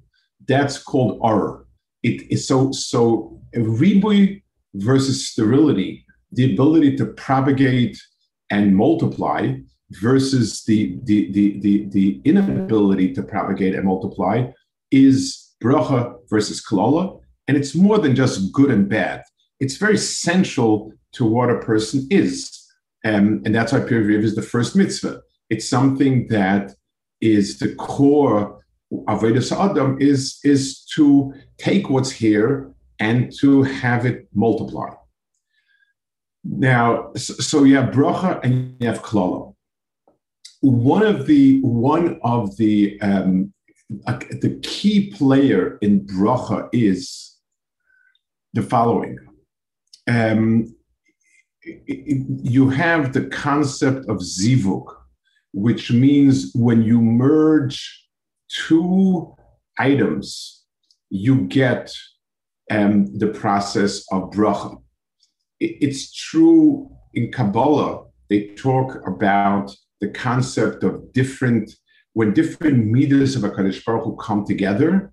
that's 0.48 0.76
called 0.76 1.20
error. 1.24 1.68
It 2.02 2.28
is 2.28 2.48
so, 2.48 2.72
so 2.72 3.40
ribui 3.54 4.42
versus 4.74 5.28
sterility, 5.28 6.04
the 6.32 6.52
ability 6.52 6.96
to 6.96 7.06
propagate 7.06 7.96
and 8.50 8.76
multiply 8.76 9.54
versus 9.92 10.64
the, 10.64 10.98
the, 11.04 11.30
the, 11.30 11.60
the, 11.60 11.86
the 11.90 12.20
inability 12.24 13.14
to 13.14 13.22
propagate 13.22 13.76
and 13.76 13.84
multiply 13.84 14.50
is 14.90 15.54
bracha 15.62 16.16
versus 16.28 16.60
klala, 16.66 17.20
and 17.46 17.56
it's 17.56 17.76
more 17.76 17.98
than 17.98 18.16
just 18.16 18.52
good 18.52 18.72
and 18.72 18.88
bad. 18.88 19.22
It's 19.60 19.76
very 19.76 19.96
central 19.96 20.92
to 21.12 21.24
what 21.24 21.50
a 21.50 21.60
person 21.60 22.08
is, 22.10 22.66
um, 23.04 23.42
and 23.44 23.54
that's 23.54 23.72
why 23.72 23.78
Pir 23.78 24.10
is 24.10 24.34
the 24.34 24.42
first 24.42 24.74
mitzvah. 24.74 25.20
It's 25.50 25.68
something 25.68 26.26
that 26.28 26.74
is 27.20 27.58
the 27.58 27.74
core 27.74 28.62
of 29.08 29.20
Vedas 29.20 29.52
Adam 29.52 29.98
is 30.00 30.40
is 30.44 30.84
to 30.94 31.32
take 31.58 31.90
what's 31.90 32.10
here 32.10 32.72
and 32.98 33.32
to 33.40 33.62
have 33.62 34.04
it 34.06 34.28
multiply. 34.34 34.90
Now, 36.44 37.12
so, 37.16 37.64
you 37.64 37.76
have 37.76 37.92
bracha 37.92 38.42
and 38.42 38.76
you 38.80 38.86
have 38.86 39.02
klala. 39.02 39.54
One 40.60 41.02
of 41.02 41.26
the 41.26 41.60
one 41.60 42.18
of 42.22 42.56
the 42.56 42.98
um, 43.00 43.52
the 43.88 44.58
key 44.62 45.10
player 45.10 45.78
in 45.82 46.06
bracha 46.06 46.68
is 46.72 47.36
the 48.54 48.62
following. 48.62 49.18
Um, 50.08 50.74
you 51.62 52.70
have 52.70 53.12
the 53.12 53.26
concept 53.26 54.08
of 54.08 54.18
zivug, 54.18 54.86
which 55.52 55.90
means 55.90 56.52
when 56.54 56.82
you 56.82 57.00
merge 57.00 58.06
two 58.48 59.34
items, 59.78 60.64
you 61.08 61.42
get 61.42 61.92
um, 62.70 63.06
the 63.18 63.28
process 63.28 64.04
of 64.12 64.30
bracha. 64.30 64.80
It's 65.58 66.12
true 66.12 66.90
in 67.14 67.32
Kabbalah, 67.32 68.04
they 68.28 68.48
talk 68.54 69.06
about 69.06 69.74
the 70.00 70.08
concept 70.08 70.84
of 70.84 71.12
different 71.12 71.70
when 72.12 72.32
different 72.32 72.86
meters 72.86 73.36
of 73.36 73.44
a 73.44 73.50
Kaddish 73.50 73.84
Baruch 73.84 74.04
Hu 74.04 74.16
come 74.16 74.44
together, 74.44 75.12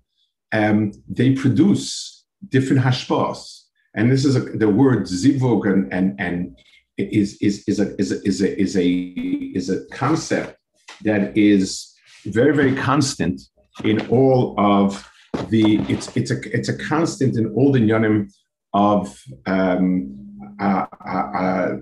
um, 0.52 0.92
they 1.08 1.32
produce 1.32 2.24
different 2.48 2.82
hashpas. 2.82 3.62
And 3.94 4.10
this 4.10 4.24
is 4.24 4.36
a, 4.36 4.40
the 4.40 4.68
word 4.68 5.04
zivug 5.04 5.70
and, 5.70 5.92
and, 5.92 6.20
and 6.20 6.58
is, 6.98 7.38
is, 7.40 7.64
is, 7.66 7.80
a, 7.80 7.96
is, 7.96 8.12
a, 8.12 8.26
is, 8.26 8.42
a, 8.42 8.60
is, 8.60 8.76
a, 8.76 8.88
is 8.88 9.70
a 9.70 9.86
concept 9.86 10.58
that 11.02 11.36
is 11.36 11.94
very, 12.26 12.54
very 12.54 12.74
constant 12.74 13.40
in 13.84 14.06
all 14.08 14.54
of 14.58 15.08
the, 15.48 15.78
it's, 15.88 16.14
it's, 16.16 16.30
a, 16.30 16.40
it's 16.56 16.68
a 16.68 16.76
constant 16.76 17.36
in 17.36 17.46
all 17.54 17.70
the 17.72 17.78
yanim 17.78 18.30
of 18.74 19.16
um, 19.46 20.14
uh, 20.60 20.86
uh, 21.06 21.18
uh, 21.38 21.76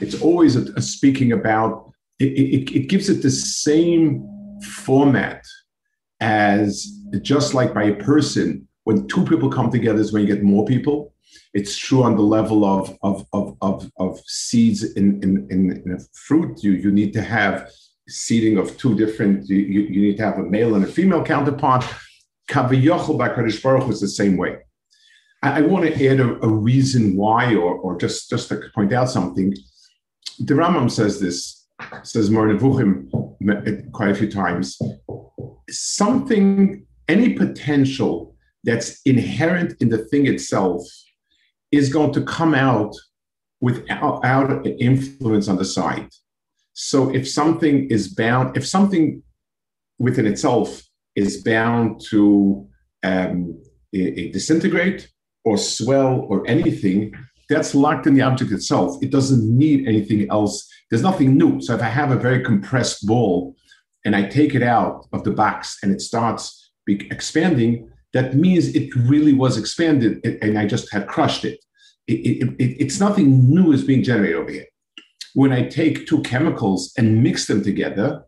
It's 0.00 0.20
always 0.20 0.56
a, 0.56 0.72
a 0.76 0.82
speaking 0.82 1.32
about 1.32 1.90
it, 2.20 2.26
it, 2.26 2.76
it 2.76 2.88
gives 2.88 3.08
it 3.08 3.22
the 3.22 3.30
same 3.30 4.28
format 4.62 5.44
as 6.20 6.86
just 7.22 7.54
like 7.54 7.74
by 7.74 7.84
a 7.84 7.94
person 7.96 8.68
when 8.84 9.06
two 9.08 9.24
people 9.24 9.50
come 9.50 9.70
together 9.70 10.00
is 10.00 10.12
when 10.12 10.22
you 10.22 10.28
get 10.28 10.42
more 10.42 10.64
people 10.64 11.13
it's 11.54 11.76
true 11.78 12.02
on 12.02 12.16
the 12.16 12.22
level 12.22 12.64
of 12.64 12.98
of 13.02 13.26
of 13.32 13.56
of, 13.62 13.90
of 13.98 14.20
seeds 14.26 14.82
in, 14.82 15.22
in 15.22 15.46
in, 15.50 15.82
in 15.84 15.92
a 15.92 16.00
fruit. 16.26 16.62
You 16.62 16.72
you 16.72 16.90
need 16.90 17.12
to 17.14 17.22
have 17.22 17.70
seeding 18.08 18.58
of 18.58 18.76
two 18.76 18.94
different 18.96 19.48
you, 19.48 19.56
you 19.56 20.02
need 20.02 20.16
to 20.18 20.24
have 20.24 20.38
a 20.38 20.42
male 20.42 20.74
and 20.74 20.84
a 20.84 20.88
female 20.88 21.24
counterpart. 21.24 21.84
Kavayochel 22.50 23.16
by 23.16 23.28
Kaddish 23.30 23.62
Baruch 23.62 23.88
is 23.88 24.00
the 24.00 24.08
same 24.08 24.36
way. 24.36 24.58
I, 25.42 25.58
I 25.58 25.60
want 25.62 25.86
to 25.86 26.06
add 26.06 26.20
a, 26.20 26.44
a, 26.44 26.48
reason 26.48 27.16
why 27.16 27.54
or, 27.54 27.76
or 27.76 27.96
just 27.96 28.28
just 28.28 28.48
to 28.48 28.60
point 28.74 28.92
out 28.92 29.08
something. 29.08 29.54
The 30.40 30.54
Rambam 30.54 30.90
says 30.90 31.20
this 31.20 31.66
says 32.02 32.30
Moreh 32.30 32.54
Nevuchim 32.54 33.92
quite 33.92 34.10
a 34.10 34.14
few 34.14 34.30
times, 34.30 34.78
something, 35.70 36.86
any 37.08 37.34
potential 37.34 38.34
that's 38.64 39.00
inherent 39.02 39.74
in 39.80 39.88
the 39.88 39.98
thing 39.98 40.26
itself 40.26 40.82
is 41.74 41.92
going 41.92 42.12
to 42.12 42.22
come 42.22 42.54
out 42.54 42.94
without 43.60 44.24
out 44.24 44.66
influence 44.66 45.48
on 45.48 45.56
the 45.56 45.64
side. 45.64 46.08
So 46.72 47.14
if 47.14 47.28
something 47.28 47.88
is 47.88 48.12
bound, 48.14 48.56
if 48.56 48.66
something 48.66 49.22
within 49.98 50.26
itself 50.26 50.82
is 51.14 51.42
bound 51.42 52.00
to 52.10 52.68
um, 53.02 53.62
disintegrate 53.92 55.08
or 55.44 55.56
swell 55.56 56.26
or 56.28 56.46
anything, 56.48 57.12
that's 57.48 57.74
locked 57.74 58.06
in 58.06 58.14
the 58.14 58.22
object 58.22 58.50
itself. 58.50 58.96
It 59.02 59.10
doesn't 59.10 59.44
need 59.46 59.86
anything 59.86 60.28
else 60.30 60.68
there's 60.90 61.02
nothing 61.02 61.36
new. 61.36 61.60
So 61.60 61.74
if 61.74 61.82
I 61.82 61.88
have 61.88 62.12
a 62.12 62.16
very 62.16 62.44
compressed 62.44 63.06
ball 63.06 63.56
and 64.04 64.14
I 64.14 64.22
take 64.28 64.54
it 64.54 64.62
out 64.62 65.06
of 65.12 65.24
the 65.24 65.32
box 65.32 65.78
and 65.82 65.92
it 65.92 66.00
starts 66.00 66.70
expanding, 66.86 67.90
that 68.12 68.34
means 68.34 68.68
it 68.76 68.94
really 68.94 69.32
was 69.32 69.58
expanded 69.58 70.24
and 70.24 70.56
I 70.56 70.66
just 70.66 70.92
had 70.92 71.08
crushed 71.08 71.44
it. 71.44 71.54
It, 71.54 71.63
it, 72.06 72.42
it. 72.58 72.76
It's 72.80 73.00
nothing 73.00 73.48
new 73.48 73.72
is 73.72 73.84
being 73.84 74.02
generated 74.02 74.36
over 74.36 74.50
here. 74.50 74.66
When 75.34 75.52
I 75.52 75.68
take 75.68 76.06
two 76.06 76.22
chemicals 76.22 76.92
and 76.96 77.22
mix 77.22 77.46
them 77.46 77.62
together, 77.62 78.24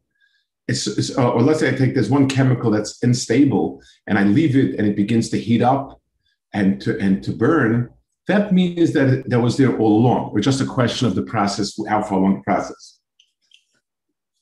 it's, 0.68 0.86
it's, 0.86 1.16
uh, 1.16 1.30
or 1.30 1.42
let's 1.42 1.60
say 1.60 1.68
I 1.68 1.76
take 1.76 1.94
this 1.94 2.10
one 2.10 2.28
chemical 2.28 2.70
that's 2.70 3.00
unstable 3.02 3.80
and 4.06 4.18
I 4.18 4.24
leave 4.24 4.56
it 4.56 4.76
and 4.78 4.88
it 4.88 4.96
begins 4.96 5.28
to 5.30 5.38
heat 5.38 5.62
up 5.62 6.00
and 6.52 6.80
to 6.80 6.98
and 6.98 7.22
to 7.22 7.32
burn, 7.32 7.90
that 8.26 8.52
means 8.52 8.92
that 8.94 9.28
that 9.28 9.40
was 9.40 9.56
there 9.56 9.76
all 9.78 9.98
along. 9.98 10.32
It's 10.36 10.44
just 10.44 10.60
a 10.60 10.66
question 10.66 11.06
of 11.06 11.14
the 11.14 11.22
process, 11.22 11.76
how 11.88 12.02
far 12.02 12.18
along 12.18 12.36
the 12.36 12.42
process. 12.42 12.98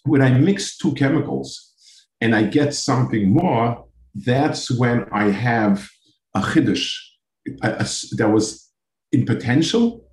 When 0.04 0.22
I 0.22 0.30
mix 0.30 0.78
two 0.78 0.94
chemicals 0.94 1.72
and 2.20 2.34
I 2.34 2.44
get 2.44 2.74
something 2.74 3.30
more, 3.30 3.84
that's 4.14 4.70
when 4.70 5.06
I 5.12 5.30
have 5.30 5.88
a 6.34 6.40
chiddush 6.40 6.94
that 7.60 8.30
was 8.32 8.63
in 9.14 9.24
potential, 9.24 10.04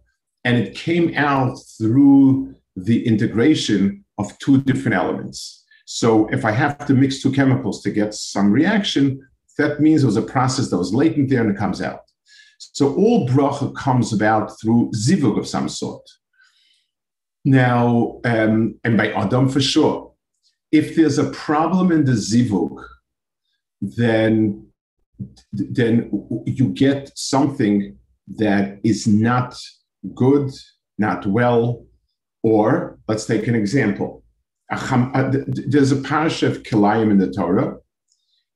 and 0.44 0.58
it 0.58 0.76
came 0.76 1.14
out 1.16 1.56
through 1.78 2.56
the 2.76 3.06
integration 3.06 4.06
of 4.18 4.38
two 4.40 4.62
different 4.62 4.96
elements. 4.96 5.66
So 5.86 6.28
if 6.30 6.46
I 6.46 6.52
have 6.52 6.86
to 6.86 6.94
mix 6.94 7.22
two 7.22 7.32
chemicals 7.32 7.82
to 7.84 7.92
get 7.92 8.14
some 8.14 8.52
reaction, 8.52 9.28
that 9.58 9.80
means 9.82 10.04
it 10.04 10.06
was 10.06 10.18
a 10.18 10.22
process 10.22 10.70
that 10.70 10.78
was 10.78 10.94
latent 10.94 11.30
there 11.30 11.42
and 11.42 11.52
it 11.52 11.58
comes 11.58 11.82
out. 11.82 12.02
So 12.60 12.94
all 12.96 13.28
bracha 13.28 13.76
comes 13.76 14.14
about 14.14 14.58
through 14.60 14.92
zivug 14.92 15.38
of 15.38 15.48
some 15.48 15.68
sort. 15.68 16.08
Now, 17.44 18.22
um, 18.24 18.80
and 18.84 18.96
by 18.98 19.12
Adam 19.12 19.50
for 19.50 19.62
sure. 19.62 20.14
If 20.72 20.96
there's 20.96 21.18
a 21.18 21.32
problem 21.32 21.92
in 21.92 22.06
the 22.06 22.14
zivug, 22.14 22.86
then 23.82 24.68
then 25.52 26.10
you 26.46 26.70
get 26.70 27.12
something 27.16 27.98
that 28.28 28.80
is 28.84 29.08
not 29.08 29.56
good, 30.16 30.52
not 30.98 31.26
well, 31.26 31.86
or 32.44 33.00
let's 33.08 33.26
take 33.26 33.48
an 33.48 33.56
example. 33.56 34.24
There's 34.70 35.92
a 35.92 36.02
parasha 36.02 36.48
of 36.48 36.64
Kilayim 36.64 37.12
in 37.12 37.18
the 37.18 37.32
Torah, 37.32 37.78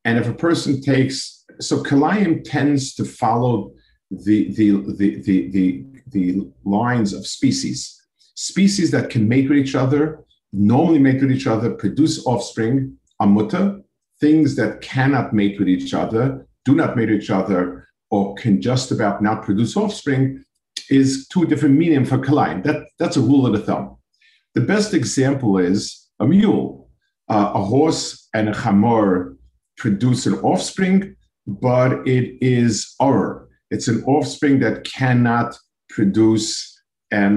and 0.06 0.18
if 0.18 0.28
a 0.28 0.34
person 0.34 0.82
takes 0.82 1.36
so 1.60 1.84
Kilayim 1.84 2.44
tends 2.44 2.94
to 2.96 3.06
follow 3.06 3.72
the 4.12 4.54
the 4.54 4.72
the 4.98 5.22
the 5.22 5.46
the, 5.52 5.86
the 6.12 6.52
lines 6.64 7.14
of 7.14 7.26
species, 7.26 8.02
species 8.36 8.92
that 8.92 9.10
can 9.10 9.28
mate 9.28 9.50
with 9.50 9.58
each 9.58 9.76
other, 9.76 10.20
normally 10.54 11.00
mate 11.00 11.22
with 11.22 11.32
each 11.32 11.48
other, 11.48 11.74
produce 11.74 12.26
offspring, 12.26 12.98
amuta, 13.22 13.82
things 14.20 14.56
that 14.56 14.82
cannot 14.82 15.34
mate 15.34 15.60
with 15.60 15.68
each 15.68 15.94
other, 15.94 16.48
do 16.64 16.76
not 16.76 16.96
mate 16.96 17.10
with 17.10 17.22
each 17.22 17.30
other, 17.30 17.88
or 18.16 18.36
can 18.42 18.56
just 18.70 18.88
about 18.96 19.22
not 19.28 19.44
produce 19.48 19.74
offspring, 19.84 20.24
is 20.90 21.28
two 21.34 21.46
different 21.46 21.76
meaning 21.82 22.06
for 22.06 22.18
kilayim. 22.18 22.64
That, 22.64 22.78
that's 23.00 23.18
a 23.18 23.28
rule 23.30 23.46
of 23.46 23.54
the 23.54 23.66
thumb. 23.68 23.98
The 24.54 24.62
best 24.74 24.94
example 24.94 25.58
is 25.58 25.80
a 26.24 26.26
mule. 26.26 26.68
Uh, 27.28 27.52
a 27.62 27.64
horse 27.74 28.30
and 28.34 28.50
a 28.50 28.54
chamor 28.62 29.36
produce 29.78 30.22
an 30.30 30.36
offspring, 30.52 31.16
but 31.46 31.92
it 32.08 32.38
is 32.42 32.74
or. 33.00 33.50
It's 33.72 33.88
an 33.94 34.04
offspring 34.16 34.60
that 34.60 34.76
cannot 34.84 35.50
produce 35.90 36.48
an 37.12 37.36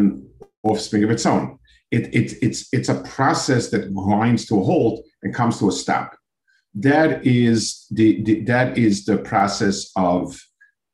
offspring 0.63 1.03
of 1.05 1.11
its 1.11 1.27
own. 1.27 1.59
It, 1.91 2.05
it, 2.15 2.29
it's, 2.43 2.61
it's 2.77 2.91
a 2.91 3.03
process 3.17 3.71
that 3.71 3.95
grinds 3.95 4.45
to 4.47 4.61
a 4.61 4.65
halt 4.65 4.97
and 5.23 5.35
comes 5.35 5.59
to 5.59 5.69
a 5.69 5.73
stop. 5.73 6.09
That 6.75 7.27
is 7.27 7.87
the, 7.91 8.23
the 8.27 8.35
that 8.53 8.77
is 8.77 9.07
the 9.07 9.17
process 9.17 9.91
of 9.97 10.39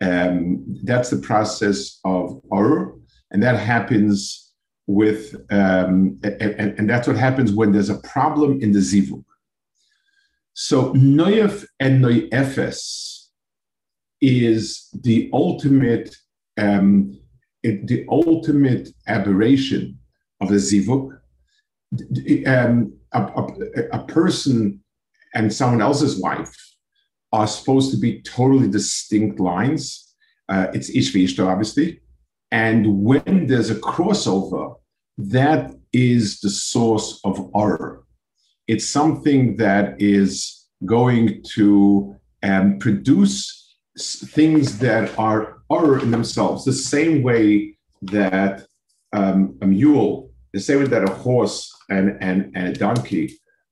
um, 0.01 0.65
that's 0.83 1.11
the 1.11 1.19
process 1.19 1.99
of 2.05 2.41
or, 2.51 2.97
and 3.31 3.43
that 3.43 3.59
happens 3.59 4.53
with 4.87 5.35
um, 5.51 6.19
and, 6.23 6.79
and, 6.79 6.91
that's 6.91 7.09
what 7.09 7.17
happens 7.17 7.53
when 7.53 7.73
there's 7.73 7.89
a 7.89 7.99
problem 7.99 8.61
in 8.61 8.73
the 8.73 8.81
zivug. 8.81 9.25
So 10.53 10.93
noyef 10.93 11.65
and 11.81 12.05
noyefes 12.05 13.29
is 14.21 14.89
the 15.03 15.31
ultimate 15.33 16.15
um, 16.59 17.19
the 17.63 18.05
ultimate 18.11 18.91
aberration 19.09 19.99
of 20.41 20.49
the 20.49 20.57
zivug. 20.57 21.19
Um, 22.47 22.93
a, 23.13 23.23
a, 23.23 23.49
a, 23.93 24.05
person 24.07 24.83
and 25.35 25.53
someone 25.53 25.81
else's 25.81 26.21
wife 26.21 26.74
are 27.35 27.49
supposed 27.49 27.91
to 27.91 27.99
be 27.99 28.23
totally 28.23 28.69
distinct 28.69 29.41
lines. 29.41 30.15
Uh, 30.49 30.67
it's 30.73 30.91
ishvi 30.99 31.25
obviously. 31.53 32.01
And 32.53 33.03
when 33.03 33.49
there's 33.49 33.71
a 33.71 33.81
crossover, 33.93 34.77
that 35.19 35.75
is 35.93 36.41
the 36.41 36.51
source 36.51 37.21
of 37.25 37.51
error. 37.57 38.05
It's 38.69 38.87
something 38.87 39.57
that 39.57 40.01
is 40.01 40.33
going 40.85 41.43
to 41.57 42.15
um, 42.43 42.79
produce 42.79 43.37
things 44.37 44.79
that 44.79 45.19
are 45.19 45.59
error 45.73 45.99
in 45.99 46.11
themselves, 46.13 46.65
the 46.65 46.73
same 46.73 47.23
way 47.23 47.77
that 48.03 48.67
um, 49.13 49.59
a 49.63 49.67
mule, 49.67 50.31
the 50.53 50.61
same 50.61 50.79
way 50.81 50.87
that 50.87 51.09
a 51.09 51.13
horse 51.13 51.59
and, 51.91 52.17
and, 52.21 52.53
and 52.55 52.69
a 52.69 52.73
donkey 52.73 53.27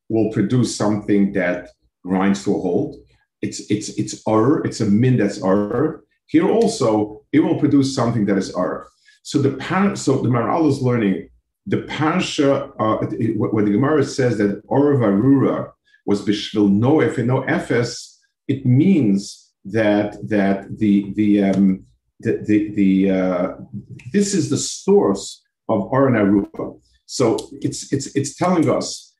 will 0.09 0.33
produce 0.33 0.75
something 0.75 1.33
that 1.33 1.69
grinds 2.05 2.45
to 2.45 2.57
a 2.57 2.61
halt. 2.61 2.97
It's 3.43 3.61
it's 3.71 3.91
it's 3.99 4.23
error. 4.29 4.65
It's 4.65 4.81
a 4.81 4.87
min 4.87 5.17
that's 5.17 5.43
error. 5.43 6.05
Here 6.27 6.49
also, 6.49 7.25
it 7.33 7.41
will 7.41 7.59
produce 7.59 7.95
something 7.95 8.25
that 8.27 8.39
is 8.39 8.55
error. 8.57 8.89
So 9.23 9.41
the 9.41 9.57
par- 9.57 9.97
so 9.97 10.23
the 10.23 10.29
Maharal 10.29 10.69
is 10.69 10.81
learning 10.81 11.29
the 11.67 11.79
parsha 11.83 12.73
uh, 12.79 13.07
when 13.37 13.65
the 13.65 13.71
Gemara 13.71 14.05
says 14.05 14.39
that 14.39 14.63
or 14.67 14.95
varura 14.97 15.73
was 16.07 16.23
bishvil 16.23 16.71
no 16.71 17.01
if 17.01 17.19
and 17.19 17.29
no 17.29 17.43
efes, 17.43 18.17
it 18.49 18.67
means 18.67 19.53
that 19.65 20.17
that 20.29 20.79
the 20.79 21.13
the 21.15 21.45
um, 21.45 21.85
the 22.21 22.43
the, 22.47 22.71
the 22.75 23.11
uh, 23.11 23.49
this 24.13 24.35
is 24.35 24.51
the 24.51 24.57
source 24.57 25.43
of 25.69 25.91
Aruba. 25.91 26.81
So 27.07 27.39
it's 27.61 27.93
it's 27.93 28.07
it's 28.17 28.35
telling 28.35 28.69
us 28.69 29.12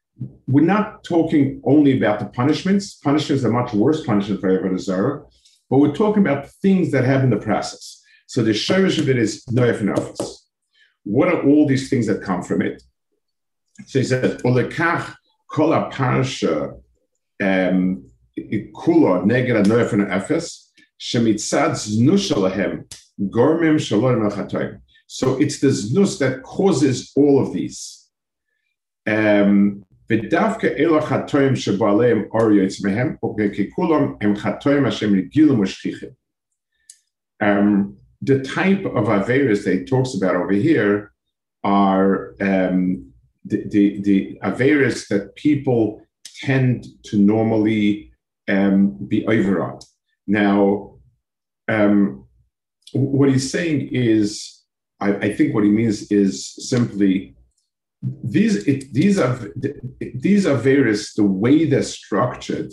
we're 0.47 0.65
not 0.65 1.05
talking 1.05 1.61
only 1.65 1.97
about 1.97 2.21
the 2.21 2.27
punishments. 2.27 2.95
Punishments 2.95 3.45
are 3.45 3.51
much 3.51 3.73
worse 3.73 4.05
punishment 4.05 4.41
for 4.41 4.51
Avodah 4.51 4.79
Zarah, 4.79 5.25
but 5.71 5.79
we're 5.79 5.95
talking 5.95 6.23
about 6.23 6.49
things 6.49 6.91
that 6.93 7.05
happen 7.05 7.33
in 7.33 7.39
the 7.39 7.45
process. 7.45 8.03
So 8.27 8.43
the 8.43 8.53
shirish 8.53 8.99
of 8.99 9.09
it 9.09 9.19
is 9.19 9.45
noyef 9.47 9.81
and. 9.81 10.19
What 11.05 11.29
are 11.29 11.43
all 11.43 11.67
these 11.67 11.91
things 11.91 12.07
that 12.07 12.23
come 12.23 12.43
from 12.43 12.63
it? 12.63 12.83
So 13.87 13.99
he 13.99 14.05
says, 14.05 14.41
"Olekach 14.43 15.15
kol 15.51 15.71
parsha 15.91 16.79
kula 17.41 19.25
neged 19.25 19.65
noyef 19.65 19.91
efes 20.19 20.71
shemitzad 21.01 21.73
znu 21.73 22.17
gormim 23.21 23.79
shalom 23.81 24.81
So 25.07 25.39
it's 25.41 25.59
the 25.61 25.69
znus 25.69 26.19
that 26.21 26.43
causes 26.43 27.13
all 27.17 27.43
of 27.43 27.53
these. 27.53 28.09
Um, 29.07 29.85
ודווקא 30.12 30.68
אלו 30.68 30.98
החטאים 30.98 31.56
שבו 31.56 31.88
עליהם 31.88 32.24
אור 32.32 32.52
יוצא 32.52 32.88
מהם, 32.88 33.16
כי 33.54 33.72
כולם 33.72 34.16
הם 34.22 34.36
חטאים 34.36 34.86
השם 34.86 35.16
רגילים 35.16 35.60
ושכיחים. 35.60 36.10
Um, 37.44 37.98
the 38.22 38.40
type 38.42 38.84
of 38.86 39.06
Averas 39.08 39.64
that 39.64 39.74
he 39.80 39.86
talks 39.86 40.16
about 40.16 40.36
over 40.36 40.54
here 40.54 41.12
are 41.64 42.34
um, 42.42 43.12
the, 43.46 43.64
the, 43.70 44.02
the 44.02 44.40
Averas 44.44 45.08
that 45.10 45.36
people 45.36 46.02
tend 46.42 46.86
to 47.04 47.18
normally 47.18 48.12
um, 48.48 48.98
be 49.08 49.26
over 49.28 49.64
on. 49.64 49.80
Now, 50.26 50.96
um, 51.68 52.26
what 52.94 53.30
he's 53.30 53.52
saying 53.52 53.90
is, 53.92 54.64
I, 55.00 55.16
I, 55.16 55.34
think 55.34 55.54
what 55.54 55.64
he 55.64 55.70
means 55.70 56.12
is 56.12 56.56
simply 56.70 57.36
these 58.03 58.65
these 58.91 59.19
are 59.19 59.39
these 60.15 60.47
are 60.47 60.57
various 60.57 61.15
the 61.15 61.25
way 61.25 61.65
they're 61.65 61.83
structured 61.83 62.73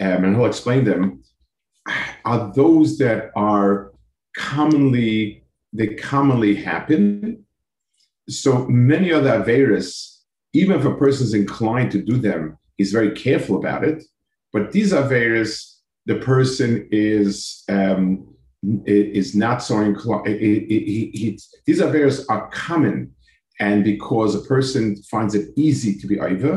um, 0.00 0.24
and 0.24 0.36
he'll 0.36 0.46
explain 0.46 0.84
them 0.84 1.22
are 2.24 2.52
those 2.54 2.98
that 2.98 3.30
are 3.34 3.92
commonly 4.36 5.44
they 5.72 5.88
commonly 5.94 6.54
happen. 6.54 7.44
So 8.28 8.66
many 8.68 9.10
of 9.10 9.24
the 9.24 9.38
various 9.40 10.22
even 10.52 10.78
if 10.78 10.84
a 10.84 10.94
person 10.94 11.26
is 11.26 11.34
inclined 11.34 11.90
to 11.92 12.02
do 12.02 12.18
them 12.18 12.58
he's 12.76 12.92
very 12.92 13.12
careful 13.12 13.56
about 13.56 13.84
it. 13.84 14.04
But 14.52 14.72
these 14.72 14.92
are 14.92 15.02
various 15.02 15.80
the 16.06 16.16
person 16.16 16.88
is 16.90 17.64
um, 17.68 18.28
is 18.86 19.34
not 19.34 19.62
so 19.62 19.80
inclined 19.80 20.26
these 21.66 21.80
are 21.80 21.90
various 21.90 22.26
are 22.28 22.48
common 22.50 23.12
and 23.66 23.84
because 23.84 24.34
a 24.34 24.46
person 24.54 24.96
finds 25.12 25.34
it 25.38 25.44
easy 25.56 25.92
to 26.00 26.06
be 26.12 26.18
over, 26.18 26.52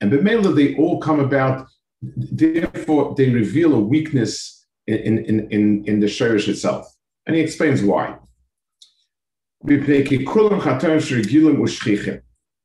and 0.00 0.12
Bemela, 0.12 0.50
they 0.54 0.76
all 0.76 0.98
come 1.00 1.20
about, 1.20 1.66
therefore, 2.02 3.14
they 3.16 3.28
reveal 3.30 3.74
a 3.74 3.80
weakness 3.80 4.66
in, 4.86 5.18
in, 5.18 5.36
in, 5.50 5.84
in 5.84 6.00
the 6.00 6.06
Shirish 6.06 6.48
itself. 6.48 6.84
And 7.26 7.36
he 7.36 7.42
explains 7.42 7.82
why. 7.82 8.16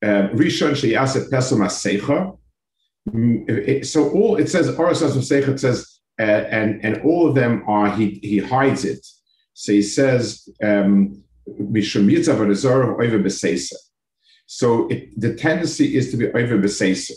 Um, 0.06 0.36
mm, 3.10 3.86
so 3.86 4.10
all 4.12 4.38
it 4.38 4.49
says, 4.49 4.67
it 4.67 5.60
says, 5.60 5.99
uh, 6.19 6.23
and 6.23 6.84
and 6.86 7.01
all 7.01 7.27
of 7.27 7.36
them 7.36 7.63
are 7.67 7.89
he 7.95 8.19
he 8.21 8.38
hides 8.38 8.86
it. 8.86 9.06
So 9.53 9.71
he 9.71 9.82
says, 9.82 10.47
um, 10.62 11.23
so 14.45 14.88
it, 14.88 15.19
the 15.19 15.36
tendency 15.36 15.95
is 15.95 16.12
to 16.12 16.17
be 16.17 16.27
over 16.27 16.58
beseisa. 16.58 17.13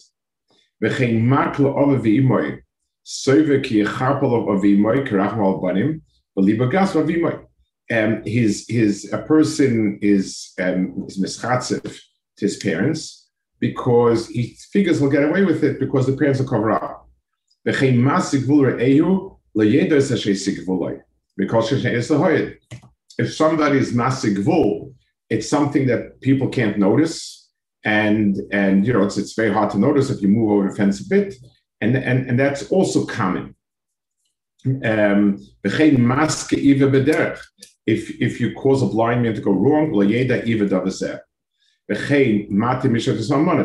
V'chein 0.82 1.22
makla 1.22 1.74
ova 1.74 1.98
v'imoy, 1.98 2.58
soive 3.04 3.62
ki 3.64 3.82
yecharpal 3.82 4.52
of 4.52 4.62
v'imoy, 4.62 5.06
kerachmal 5.06 5.62
banim, 5.62 6.02
v'liba 6.38 6.70
gas 6.70 6.92
v'imoy. 6.92 7.44
Um, 7.90 8.22
his 8.24 8.66
his 8.68 9.12
a 9.12 9.18
person 9.18 9.98
is 10.02 10.52
um, 10.58 11.04
is 11.06 11.20
mischatzev 11.20 11.82
to 11.82 12.44
his 12.44 12.56
parents 12.56 13.28
because 13.60 14.28
he 14.28 14.56
figures 14.72 14.98
he'll 14.98 15.08
get 15.08 15.24
away 15.24 15.44
with 15.44 15.62
it 15.62 15.78
because 15.78 16.06
the 16.06 16.16
parents 16.16 16.40
will 16.40 16.48
cover 16.48 16.72
up. 16.72 17.08
V'chein 17.66 17.98
masik 17.98 18.44
v'ulre 18.44 18.80
ehu 18.80 19.38
le'yedo 19.56 19.92
esashe 19.92 20.34
sigvulay. 20.34 21.00
Because 21.36 21.70
if 23.18 23.34
somebody 23.34 23.78
is 23.78 23.92
v'ul, 23.92 24.92
it's 25.30 25.48
something 25.48 25.86
that 25.86 26.20
people 26.20 26.48
can't 26.48 26.78
notice. 26.78 27.48
And 27.84 28.36
and 28.52 28.86
you 28.86 28.92
know 28.92 29.04
it's 29.04 29.16
it's 29.16 29.34
very 29.34 29.52
hard 29.52 29.70
to 29.70 29.78
notice 29.78 30.10
if 30.10 30.20
you 30.20 30.28
move 30.28 30.50
over 30.50 30.68
the 30.68 30.74
fence 30.74 31.00
a 31.00 31.08
bit, 31.08 31.34
and 31.80 31.96
and 31.96 32.28
and 32.28 32.38
that's 32.38 32.68
also 32.70 33.06
common. 33.06 33.54
Um, 34.84 35.38
if 37.86 38.20
if 38.20 38.40
you 38.40 38.54
cause 38.54 38.82
a 38.82 38.86
blind 38.86 39.22
man 39.22 39.34
to 39.34 39.40
go 39.40 39.52
wrong, 39.52 39.92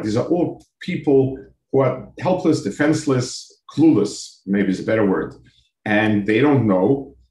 these 0.04 0.18
are 0.18 0.28
all 0.28 0.64
people 0.80 1.38
who 1.72 1.80
are 1.80 2.08
helpless, 2.20 2.62
defenseless, 2.62 3.62
clueless, 3.76 4.42
maybe 4.46 4.70
is 4.70 4.80
a 4.80 4.84
better 4.84 5.06
word, 5.06 5.34
and 5.86 6.28
they 6.28 6.40
don't 6.40 6.68
know. 6.68 7.11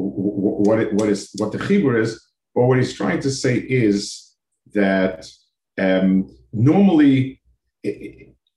what 0.00 0.80
it, 0.80 0.92
what 0.94 1.08
is 1.08 1.30
what 1.38 1.52
the 1.52 1.64
Hebrew 1.64 2.00
is, 2.00 2.20
but 2.54 2.64
what 2.64 2.78
he's 2.78 2.94
trying 2.94 3.20
to 3.20 3.30
say 3.30 3.56
is 3.56 4.34
that 4.72 5.30
um, 5.78 6.28
normally 6.52 7.40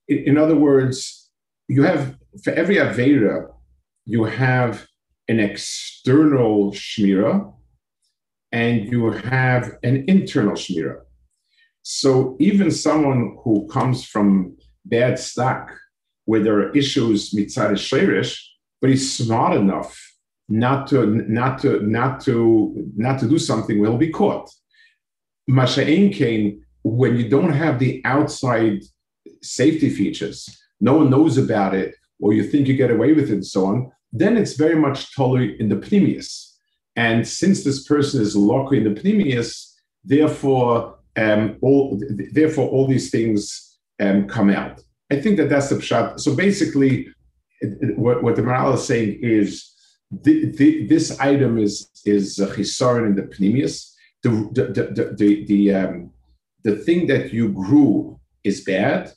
in 0.07 0.37
other 0.37 0.55
words, 0.55 1.29
you 1.67 1.83
have 1.83 2.15
for 2.43 2.51
every 2.53 2.75
Avera, 2.75 3.49
you 4.05 4.25
have 4.25 4.87
an 5.27 5.39
external 5.39 6.71
Shmira 6.71 7.53
and 8.51 8.91
you 8.91 9.11
have 9.11 9.77
an 9.83 10.05
internal 10.07 10.53
Shmira. 10.53 11.01
So 11.83 12.35
even 12.39 12.71
someone 12.71 13.37
who 13.43 13.67
comes 13.67 14.05
from 14.05 14.57
bad 14.85 15.19
stock, 15.19 15.71
where 16.25 16.41
there 16.41 16.59
are 16.59 16.71
issues 16.71 17.31
mitzad 17.31 18.39
but 18.81 18.89
he's 18.89 19.17
smart 19.17 19.55
enough 19.55 20.12
not 20.49 20.87
to 20.87 21.05
not 21.05 21.59
to 21.61 21.79
not 21.81 22.19
to 22.21 22.91
not 22.95 23.19
to 23.19 23.27
do 23.27 23.39
something 23.39 23.79
will 23.79 23.97
be 23.97 24.09
caught. 24.09 24.49
Masha'in 25.49 26.13
Kane, 26.13 26.63
when 26.83 27.17
you 27.17 27.29
don't 27.29 27.53
have 27.53 27.79
the 27.79 28.01
outside 28.05 28.81
safety 29.41 29.89
features, 29.89 30.49
no 30.79 30.95
one 30.95 31.09
knows 31.09 31.37
about 31.37 31.73
it, 31.73 31.95
or 32.19 32.33
you 32.33 32.43
think 32.43 32.67
you 32.67 32.75
get 32.75 32.91
away 32.91 33.13
with 33.13 33.29
it 33.29 33.33
and 33.33 33.45
so 33.45 33.65
on, 33.65 33.91
then 34.11 34.37
it's 34.37 34.53
very 34.53 34.75
much 34.75 35.15
totally 35.15 35.59
in 35.59 35.69
the 35.69 35.75
pnimius. 35.75 36.53
And 36.95 37.27
since 37.27 37.63
this 37.63 37.85
person 37.87 38.21
is 38.21 38.35
locked 38.35 38.73
in 38.73 38.83
the 38.83 39.01
pnimius, 39.01 39.73
therefore, 40.03 40.99
um, 41.15 41.57
all 41.61 42.01
therefore 42.31 42.69
all 42.69 42.87
these 42.87 43.09
things 43.09 43.77
um, 43.99 44.27
come 44.27 44.49
out. 44.49 44.81
I 45.11 45.19
think 45.19 45.37
that 45.37 45.49
that's 45.49 45.69
the 45.69 45.81
shot. 45.81 46.19
So 46.19 46.35
basically, 46.35 47.07
what, 47.95 48.23
what 48.23 48.35
the 48.35 48.41
Maharal 48.41 48.75
is 48.75 48.85
saying 48.85 49.19
is 49.21 49.72
the, 50.21 50.51
the, 50.51 50.87
this 50.87 51.19
item 51.19 51.57
is 51.57 51.89
is 52.05 52.37
chisaron 52.37 53.07
in 53.07 53.15
the 53.15 53.23
pnimius. 53.23 53.91
The 54.21 54.29
the 54.53 54.63
the 54.65 55.15
the, 55.17 55.45
the, 55.45 55.73
um, 55.73 56.11
the 56.63 56.75
thing 56.75 57.07
that 57.07 57.33
you 57.33 57.49
grew 57.49 58.19
is 58.43 58.63
bad, 58.63 59.11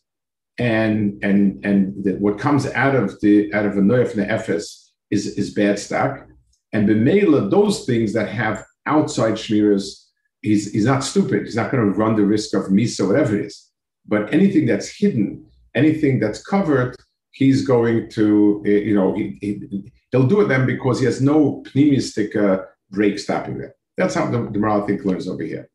and 0.59 1.19
and 1.23 1.65
and 1.65 2.05
the, 2.05 2.15
what 2.15 2.39
comes 2.39 2.67
out 2.67 2.95
of 2.95 3.21
the 3.21 3.53
out 3.55 3.67
of 3.67 3.77
a 3.77 3.81
noyaf 3.81 4.15
ne'efes 4.15 4.91
is 5.11 5.27
is 5.39 5.55
bad 5.55 5.79
stock, 5.79 6.27
and 6.73 6.89
b'meila 6.89 7.51
those 7.51 7.85
things 7.85 8.13
that 8.15 8.29
have 8.29 8.65
outside 8.87 9.35
shmiras, 9.35 10.07
he's 10.43 10.73
he's 10.73 10.87
not 10.87 11.05
stupid. 11.05 11.45
He's 11.45 11.57
not 11.57 11.71
going 11.71 11.85
to 11.85 11.99
run 11.99 12.17
the 12.17 12.25
risk 12.25 12.55
of 12.55 12.65
misa, 12.65 13.07
whatever 13.07 13.37
it 13.39 13.47
is. 13.47 13.71
But 14.07 14.33
anything 14.33 14.67
that's 14.67 14.89
hidden, 14.89 15.45
anything 15.75 16.21
that's 16.21 16.43
covered, 16.43 16.97
he's 17.33 17.67
going 17.67 18.09
to 18.11 18.63
you 18.65 18.95
know 18.95 19.15
he, 19.15 19.39
he, 19.41 19.93
will 20.17 20.27
do 20.27 20.41
it 20.41 20.49
then 20.49 20.67
because 20.67 21.01
he 21.01 21.07
has 21.07 21.21
no 21.21 21.63
pneumistic 21.75 22.37
uh, 22.37 22.65
break 22.91 23.19
stopping 23.19 23.59
that. 23.59 23.73
That's 23.97 24.15
how 24.15 24.31
the, 24.31 24.39
the 24.39 24.59
Maharal 24.59 25.05
learns 25.05 25.29
over 25.29 25.43
here. 25.43 25.69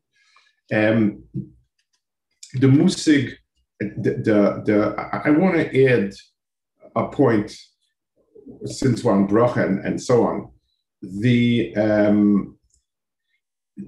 Um, 0.72 1.24
the 2.54 2.66
musig 2.66 3.32
the, 3.80 4.10
the, 4.12 4.62
the 4.64 5.20
I 5.26 5.30
want 5.30 5.54
to 5.56 5.86
add 5.86 6.12
a 6.94 7.08
point 7.08 7.54
since 8.64 9.02
we're 9.02 9.26
bracha 9.26 9.66
and, 9.66 9.84
and 9.84 10.00
so 10.00 10.24
on. 10.24 10.50
The 11.02 11.74
um, 11.76 12.58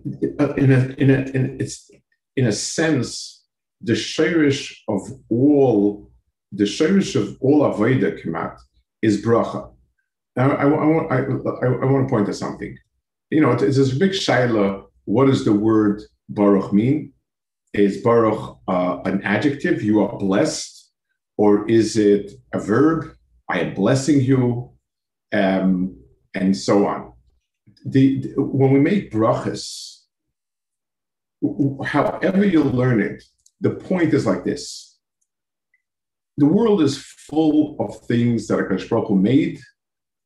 in 0.05 0.73
a 0.73 0.87
in 0.99 1.11
a 1.11 1.19
in 1.35 1.61
it's 1.61 1.91
in 2.37 2.47
a 2.47 2.53
sense 2.53 3.45
the 3.81 3.93
shirish 3.93 4.75
of 4.89 5.01
all 5.31 6.11
the 6.53 6.65
shirish 6.65 7.15
of 7.15 7.37
all 7.41 7.61
avodah 7.61 8.21
kemat 8.21 8.59
is 9.03 9.23
bracha. 9.25 9.74
I, 10.37 10.43
I, 10.43 10.65
want 10.65 11.13
I, 11.13 11.17
I, 11.17 11.67
I, 11.67 11.85
want 11.85 12.09
to 12.09 12.11
point 12.11 12.27
to 12.27 12.35
something. 12.35 12.77
You 13.31 13.41
know, 13.41 13.53
it's, 13.53 13.63
this 13.63 13.97
big 13.97 14.13
shaila. 14.13 14.85
What 15.05 15.27
does 15.27 15.45
the 15.45 15.53
word 15.53 16.03
baruch 16.29 16.73
mean? 16.73 17.13
Is 17.73 18.03
Baruch 18.03 18.59
uh, 18.69 19.01
an 19.05 19.23
adjective? 19.23 19.83
You 19.83 20.01
are 20.05 20.17
blessed, 20.17 20.91
or 21.37 21.69
is 21.69 21.97
it 21.97 22.33
a 22.53 22.61
verb? 22.61 23.17
I 23.49 23.61
am 23.61 23.75
blessing 23.75 24.21
you, 24.21 24.71
um, 25.33 25.97
and 26.35 26.57
so 26.57 26.87
on. 26.87 27.13
The, 27.85 28.21
the, 28.21 28.41
when 28.41 28.73
we 28.73 28.79
make 28.79 29.11
brachas, 29.11 30.03
however 31.85 32.45
you 32.45 32.63
learn 32.63 33.01
it, 33.01 33.25
the 33.61 33.71
point 33.71 34.15
is 34.15 34.25
like 34.25 34.45
this: 34.45 34.97
the 36.37 36.47
world 36.47 36.81
is 36.81 36.97
full 36.99 37.77
of 37.81 38.07
things 38.07 38.47
that 38.47 38.59
Hakadosh 38.59 38.89
Baruch 38.89 39.11
made, 39.11 39.59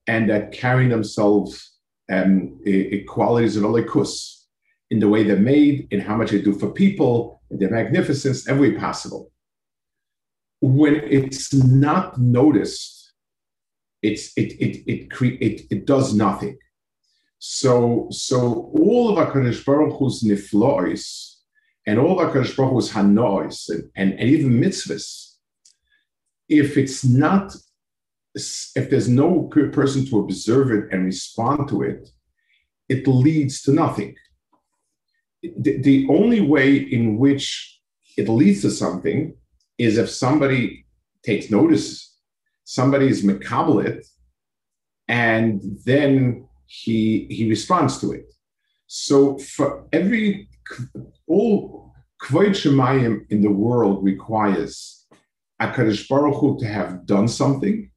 and 0.08 0.28
that 0.30 0.50
carrying 0.52 0.88
themselves 0.88 1.76
um, 2.10 2.58
qualities 3.06 3.56
of 3.56 3.62
alikus 3.62 4.46
in 4.90 4.98
the 4.98 5.08
way 5.08 5.22
they're 5.22 5.36
made, 5.36 5.86
in 5.90 6.00
how 6.00 6.16
much 6.16 6.30
they 6.30 6.40
do 6.40 6.58
for 6.58 6.70
people, 6.70 7.42
their 7.50 7.70
magnificence 7.70 8.48
every 8.48 8.72
possible. 8.72 9.30
When 10.60 10.96
it's 10.96 11.54
not 11.54 12.18
noticed, 12.18 13.12
it's 14.02 14.32
it 14.36 14.52
it 14.60 14.82
it 14.90 15.10
cre- 15.10 15.40
it, 15.40 15.62
it 15.70 15.86
does 15.86 16.14
nothing. 16.14 16.56
So 17.38 18.08
so 18.10 18.72
all 18.74 19.10
of 19.10 19.28
Hakadosh 19.28 19.64
Baruch 19.64 19.98
Hu's 19.98 20.22
niflois 20.22 21.34
and 21.86 21.98
all 21.98 22.18
of 22.18 22.32
Hakadosh 22.32 22.56
Baruch 22.56 22.72
Hu's 22.72 22.90
hanois 22.90 23.68
and, 23.68 23.90
and, 23.94 24.12
and 24.18 24.28
even 24.28 24.60
mitzvahs, 24.60 25.34
if 26.48 26.76
it's 26.76 27.04
not 27.04 27.54
if 28.74 28.90
there's 28.90 29.08
no 29.08 29.42
person 29.72 30.06
to 30.06 30.20
observe 30.20 30.70
it 30.70 30.84
and 30.92 31.04
respond 31.04 31.68
to 31.68 31.82
it, 31.82 32.08
it 32.88 33.06
leads 33.06 33.62
to 33.62 33.72
nothing 33.72 34.14
the, 35.42 35.80
the 35.82 36.06
only 36.10 36.40
way 36.40 36.76
in 36.76 37.18
which 37.18 37.80
it 38.16 38.28
leads 38.28 38.62
to 38.62 38.70
something 38.70 39.34
is 39.76 39.98
if 39.98 40.10
somebody 40.10 40.86
takes 41.22 41.50
notice, 41.50 42.16
somebody 42.64 43.08
is 43.08 43.24
makabelit, 43.24 44.06
and 45.06 45.62
then 45.84 46.46
he 46.66 47.26
he 47.30 47.48
responds 47.48 47.98
to 48.00 48.12
it. 48.12 48.32
So 48.86 49.38
for 49.38 49.86
every 49.92 50.48
all 51.26 51.92
kvod 52.20 52.50
shemayim 52.50 53.30
in 53.30 53.42
the 53.42 53.50
world 53.50 54.04
requires 54.04 55.06
Akadosh 55.60 56.08
Baruch 56.08 56.36
Hu 56.40 56.58
to 56.60 56.66
have 56.66 57.06
done 57.06 57.28
something, 57.28 57.90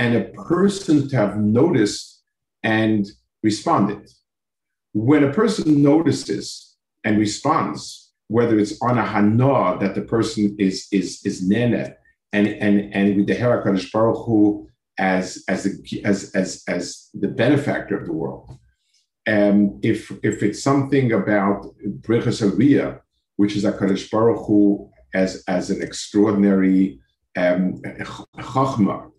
and 0.00 0.16
a 0.16 0.24
person 0.54 1.06
to 1.08 1.14
have 1.16 1.36
noticed 1.36 2.22
and 2.62 3.06
responded. 3.42 4.10
When 4.94 5.22
a 5.24 5.32
person 5.32 5.82
notices 5.82 6.76
and 7.04 7.18
responds, 7.18 8.10
whether 8.28 8.58
it's 8.58 8.80
on 8.80 8.96
a 8.96 9.04
hana 9.04 9.78
that 9.80 9.94
the 9.94 10.06
person 10.14 10.56
is 10.58 10.88
is 10.90 11.20
is 11.28 11.36
nene, 11.50 11.94
and 12.32 12.46
and 12.66 12.76
and 12.96 13.06
with 13.16 13.26
the 13.26 13.36
Herakadosh 13.42 13.92
Baruch 13.92 14.24
Hu 14.26 14.66
as 14.98 15.44
as 15.52 15.60
the 15.64 16.02
as 16.10 16.18
as 16.34 16.48
as 16.66 17.10
the 17.22 17.32
benefactor 17.42 17.94
of 17.98 18.06
the 18.06 18.16
world. 18.22 18.46
And 19.26 19.84
if 19.84 20.00
if 20.30 20.42
it's 20.42 20.62
something 20.62 21.12
about 21.12 21.58
Brichas 22.04 22.40
which 23.36 23.54
is 23.58 23.64
a 23.64 23.72
Kadosh 23.72 24.10
Baruch 24.10 24.46
Hu 24.46 24.90
as 25.12 25.44
as 25.46 25.70
an 25.70 25.82
extraordinary 25.82 27.00
um, 27.36 27.80
chachma, 28.52 29.10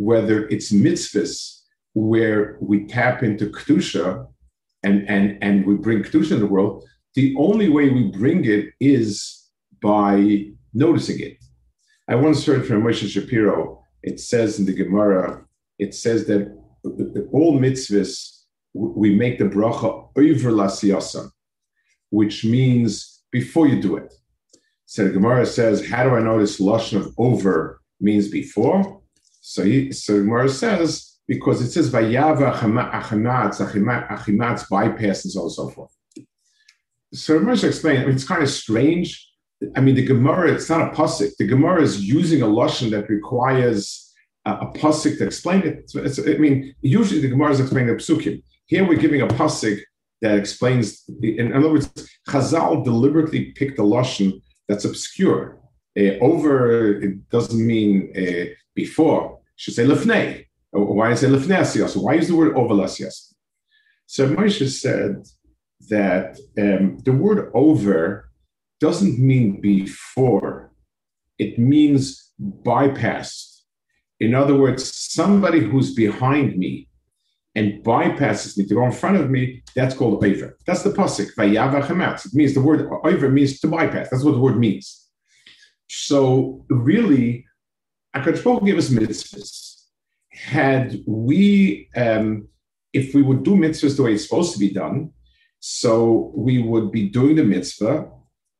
whether 0.00 0.48
it's 0.48 0.72
mitzvahs 0.72 1.60
where 1.92 2.56
we 2.62 2.86
tap 2.86 3.22
into 3.22 3.50
kedusha 3.50 4.26
and 4.82 5.06
and 5.10 5.36
and 5.42 5.66
we 5.66 5.74
bring 5.74 6.02
kedusha 6.02 6.32
in 6.32 6.40
the 6.40 6.46
world, 6.46 6.82
the 7.14 7.34
only 7.38 7.68
way 7.68 7.90
we 7.90 8.04
bring 8.04 8.46
it 8.46 8.70
is 8.80 9.10
by 9.82 10.46
noticing 10.72 11.20
it. 11.20 11.36
I 12.08 12.14
once 12.14 12.46
heard 12.46 12.66
from 12.66 12.82
Moshe 12.82 13.06
Shapiro. 13.08 13.84
It 14.02 14.18
says 14.20 14.58
in 14.58 14.64
the 14.64 14.72
Gemara, 14.72 15.44
it 15.78 15.94
says 15.94 16.26
that 16.28 16.42
all 17.30 17.60
mitzvahs 17.60 18.12
we 18.72 19.14
make 19.14 19.38
the 19.38 19.44
bracha 19.44 19.90
over 20.16 20.50
lasiyasa, 20.50 21.30
which 22.08 22.42
means 22.44 23.22
before 23.30 23.66
you 23.68 23.82
do 23.82 23.96
it. 23.96 24.14
So 24.86 25.04
the 25.04 25.10
Gemara 25.10 25.44
says, 25.44 25.86
how 25.90 26.04
do 26.04 26.16
I 26.16 26.38
this 26.38 26.58
lashon 26.58 26.96
of 27.00 27.14
over 27.18 27.82
means 28.00 28.28
before? 28.28 28.99
So, 29.40 29.64
he, 29.64 29.92
so 29.92 30.18
Gemara 30.18 30.48
says 30.48 31.10
because 31.30 31.62
it 31.62 31.70
says 31.70 31.90
vayava 31.90 32.52
achimatz, 32.52 33.60
achimatz 33.60 34.68
bypass 34.68 35.24
and 35.24 35.32
so 35.32 35.68
forth. 35.68 35.96
So 37.14 37.38
Ramesh 37.38 37.62
explained, 37.62 38.00
I 38.00 38.06
mean, 38.06 38.14
it's 38.16 38.26
kind 38.26 38.42
of 38.42 38.50
strange. 38.50 39.28
I 39.76 39.80
mean, 39.80 39.94
the 39.94 40.04
Gemara, 40.04 40.52
it's 40.52 40.68
not 40.68 40.80
a 40.80 40.90
pasuk. 40.90 41.36
The 41.38 41.46
Gemara 41.46 41.82
is 41.82 42.04
using 42.04 42.42
a 42.42 42.46
lashon 42.46 42.90
that 42.90 43.08
requires 43.08 44.12
a, 44.44 44.52
a 44.54 44.72
pasuk 44.72 45.18
to 45.18 45.26
explain 45.26 45.62
it. 45.62 45.88
So 45.88 46.02
I 46.02 46.38
mean, 46.38 46.74
usually 46.82 47.20
the 47.20 47.28
Gemara 47.28 47.52
is 47.52 47.60
explaining 47.60 47.94
the 47.94 48.02
psukim. 48.02 48.42
Here 48.66 48.86
we're 48.86 48.98
giving 48.98 49.22
a 49.22 49.28
pasuk 49.28 49.80
that 50.22 50.36
explains. 50.36 51.04
In 51.22 51.52
other 51.52 51.70
words, 51.70 51.88
Chazal 52.28 52.84
deliberately 52.84 53.52
picked 53.52 53.78
a 53.78 53.82
lashon 53.82 54.42
that's 54.68 54.84
obscure. 54.84 55.60
Uh, 55.98 56.18
over 56.20 57.00
it 57.02 57.28
doesn't 57.30 57.64
mean 57.64 58.12
uh, 58.16 58.46
before. 58.74 59.40
Should 59.56 59.74
say 59.74 59.84
lefnei. 59.84 60.46
Why 60.72 61.12
is 61.12 61.22
it 61.22 61.30
lefnei 61.30 62.02
Why 62.02 62.14
is 62.14 62.28
the 62.28 62.36
word 62.36 62.56
over? 62.56 62.76
So 64.06 64.28
Moshe 64.28 64.68
said 64.68 65.26
that 65.88 66.38
um, 66.58 66.98
the 67.04 67.12
word 67.12 67.50
over 67.54 68.30
doesn't 68.80 69.18
mean 69.18 69.60
before, 69.60 70.72
it 71.38 71.58
means 71.58 72.32
bypassed. 72.40 73.60
In 74.18 74.34
other 74.34 74.56
words, 74.56 74.92
somebody 74.94 75.60
who's 75.60 75.94
behind 75.94 76.56
me 76.56 76.88
and 77.54 77.84
bypasses 77.84 78.56
me 78.56 78.64
to 78.66 78.74
go 78.74 78.84
in 78.84 78.92
front 78.92 79.16
of 79.16 79.30
me, 79.30 79.62
that's 79.74 79.94
called 79.94 80.24
over. 80.24 80.56
That's 80.66 80.82
the 80.82 80.90
pasuk. 80.90 81.30
It 81.36 82.34
means 82.34 82.54
the 82.54 82.60
word 82.60 82.88
over 83.04 83.28
means 83.28 83.60
to 83.60 83.68
bypass. 83.68 84.08
That's 84.10 84.24
what 84.24 84.32
the 84.32 84.38
word 84.38 84.58
means. 84.58 85.08
So 85.88 86.64
really, 86.70 87.44
Akadosh 88.14 88.42
Baruch 88.42 88.64
gave 88.64 88.78
us 88.78 88.90
mitzvahs. 88.90 89.84
Had 90.32 91.00
we, 91.06 91.88
um, 91.96 92.48
if 92.92 93.14
we 93.14 93.22
would 93.22 93.42
do 93.42 93.54
mitzvahs 93.54 93.96
the 93.96 94.02
way 94.02 94.14
it's 94.14 94.24
supposed 94.24 94.52
to 94.52 94.58
be 94.58 94.72
done, 94.72 95.12
so 95.60 96.32
we 96.34 96.62
would 96.62 96.90
be 96.90 97.08
doing 97.08 97.36
the 97.36 97.44
mitzvah, 97.44 98.10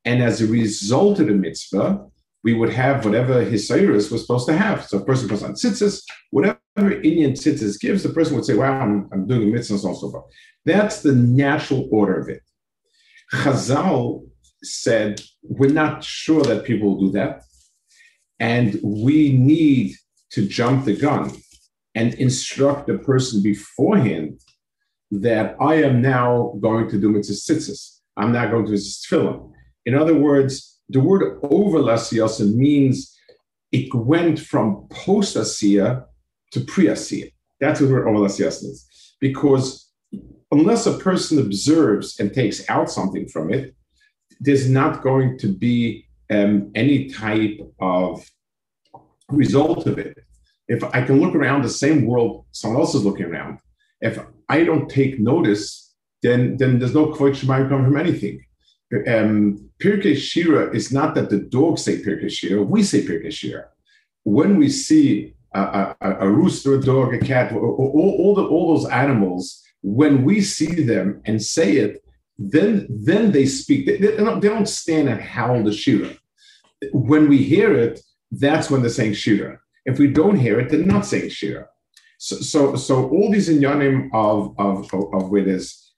and 0.04 0.22
as 0.22 0.40
a 0.40 0.46
result 0.46 1.18
of 1.18 1.26
the 1.26 1.34
mitzvah, 1.34 2.06
we 2.42 2.54
would 2.54 2.72
have 2.72 3.04
whatever 3.04 3.42
his 3.42 3.70
was 3.70 4.08
supposed 4.08 4.46
to 4.46 4.56
have. 4.56 4.86
So 4.86 4.98
a 4.98 5.04
person 5.04 5.28
puts 5.28 5.42
on 5.42 5.52
tzitzis, 5.52 6.02
whatever 6.30 6.92
Indian 7.02 7.32
tzitzis 7.32 7.78
gives, 7.78 8.02
the 8.02 8.08
person 8.10 8.34
would 8.36 8.44
say, 8.44 8.54
wow, 8.54 8.80
I'm, 8.80 9.08
I'm 9.12 9.26
doing 9.26 9.42
a 9.42 9.46
mitzvah 9.46 9.74
and 9.74 9.80
so 9.80 9.88
on 9.88 9.94
and 9.94 10.00
so 10.00 10.10
forth. 10.10 10.24
That's 10.64 11.02
the 11.02 11.12
natural 11.12 11.88
order 11.92 12.18
of 12.18 12.28
it. 12.28 12.42
Chazal 13.32 14.26
said, 14.62 15.20
we're 15.42 15.70
not 15.70 16.02
sure 16.02 16.42
that 16.42 16.64
people 16.64 16.94
will 16.94 17.06
do 17.06 17.12
that. 17.12 17.42
And 18.40 18.81
we 18.83 19.33
need 19.33 19.94
to 20.31 20.48
jump 20.48 20.87
the 20.87 20.96
gun 20.96 21.31
and 21.94 22.14
instruct 22.14 22.87
the 22.87 22.98
person 22.98 23.42
beforehand 23.42 24.40
that 25.11 25.57
I 25.61 25.74
am 25.83 26.00
now 26.00 26.55
going 26.61 26.88
to 26.90 27.00
do 27.00 27.11
mitzvah. 27.11 27.74
I'm 28.16 28.33
not 28.33 28.50
going 28.50 28.66
to 28.66 28.72
do 28.72 28.79
tefillin. 28.79 29.53
In 29.87 29.94
other 29.94 30.14
words, 30.14 30.81
the 30.88 31.00
word 31.00 31.38
over 31.42 31.79
lasiyasa 31.79 32.55
means 32.55 33.16
it 33.72 33.92
went 33.94 34.38
from 34.38 34.87
post 34.90 35.37
asiya 35.37 36.05
to 36.53 36.61
pre 36.61 36.87
asiya. 36.87 37.33
That's 37.61 37.81
what 37.81 37.90
word 37.90 38.09
over 38.09 38.26
lasiyasa 38.26 38.64
means. 38.64 38.87
Because 39.20 39.90
unless 40.50 40.87
a 40.87 40.98
person 40.98 41.38
observes 41.38 42.18
and 42.18 42.33
takes 42.33 42.68
out 42.68 42.90
something 42.90 43.29
from 43.29 43.53
it, 43.53 43.74
there's 44.40 44.68
not 44.68 45.03
going 45.03 45.38
to 45.38 45.48
be 45.48 46.07
um, 46.30 46.70
any 46.74 47.08
type 47.10 47.58
of 47.80 48.24
result 49.28 49.86
of 49.86 49.98
it. 49.98 50.18
If 50.68 50.84
I 50.84 51.02
can 51.02 51.20
look 51.20 51.34
around 51.34 51.62
the 51.62 51.68
same 51.68 52.06
world 52.06 52.46
someone 52.52 52.80
else 52.80 52.94
is 52.94 53.04
looking 53.04 53.26
around, 53.26 53.58
if 54.00 54.18
I 54.48 54.64
don't 54.64 54.88
take 54.88 55.18
notice, 55.18 55.94
then, 56.22 56.56
then 56.56 56.78
there's 56.78 56.94
no 56.94 57.06
kvod 57.06 57.40
coming 57.40 57.84
from 57.84 57.96
anything. 57.96 58.44
Um, 59.06 59.70
Pirkei 59.80 60.16
Shira 60.16 60.74
is 60.74 60.92
not 60.92 61.14
that 61.14 61.30
the 61.30 61.38
dogs 61.38 61.84
say 61.84 62.02
Pirkei 62.02 62.30
Shira, 62.30 62.62
we 62.62 62.82
say 62.82 63.02
Pirkei 63.02 63.32
Shira. 63.32 63.66
When 64.24 64.58
we 64.58 64.68
see 64.68 65.34
a, 65.54 65.94
a, 66.00 66.16
a, 66.20 66.28
rooster, 66.28 66.74
a 66.74 66.80
dog, 66.80 67.14
a 67.14 67.18
cat, 67.18 67.52
all, 67.52 67.60
all, 67.60 68.34
the, 68.34 68.44
all 68.44 68.74
those 68.74 68.90
animals, 68.90 69.62
when 69.82 70.24
we 70.24 70.40
see 70.40 70.82
them 70.82 71.22
and 71.24 71.42
say 71.42 71.76
it, 71.76 72.04
then 72.38 72.86
then 72.88 73.32
they 73.32 73.44
speak. 73.44 73.86
They, 73.86 73.98
they, 73.98 74.16
don't, 74.16 74.40
they 74.40 74.48
don't 74.48 74.68
stand 74.68 75.08
and 75.08 75.20
howl 75.20 75.62
the 75.62 75.72
Shira. 75.72 76.16
When 76.92 77.28
we 77.28 77.38
hear 77.38 77.74
it, 77.74 78.00
that's 78.30 78.70
when 78.70 78.80
they're 78.80 78.90
saying 78.90 79.14
Shira. 79.14 79.58
If 79.84 79.98
we 79.98 80.08
don't 80.08 80.36
hear 80.36 80.60
it, 80.60 80.70
they're 80.70 80.84
not 80.84 81.06
saying 81.06 81.30
Shira. 81.30 81.66
So, 82.18 82.36
so, 82.36 82.76
so 82.76 83.08
all 83.08 83.30
these 83.30 83.48
inyanim 83.48 84.10
of 84.12 84.54
of 84.58 84.92
of, 84.92 85.14
of 85.14 85.30
where 85.30 85.44
there's 85.44 85.94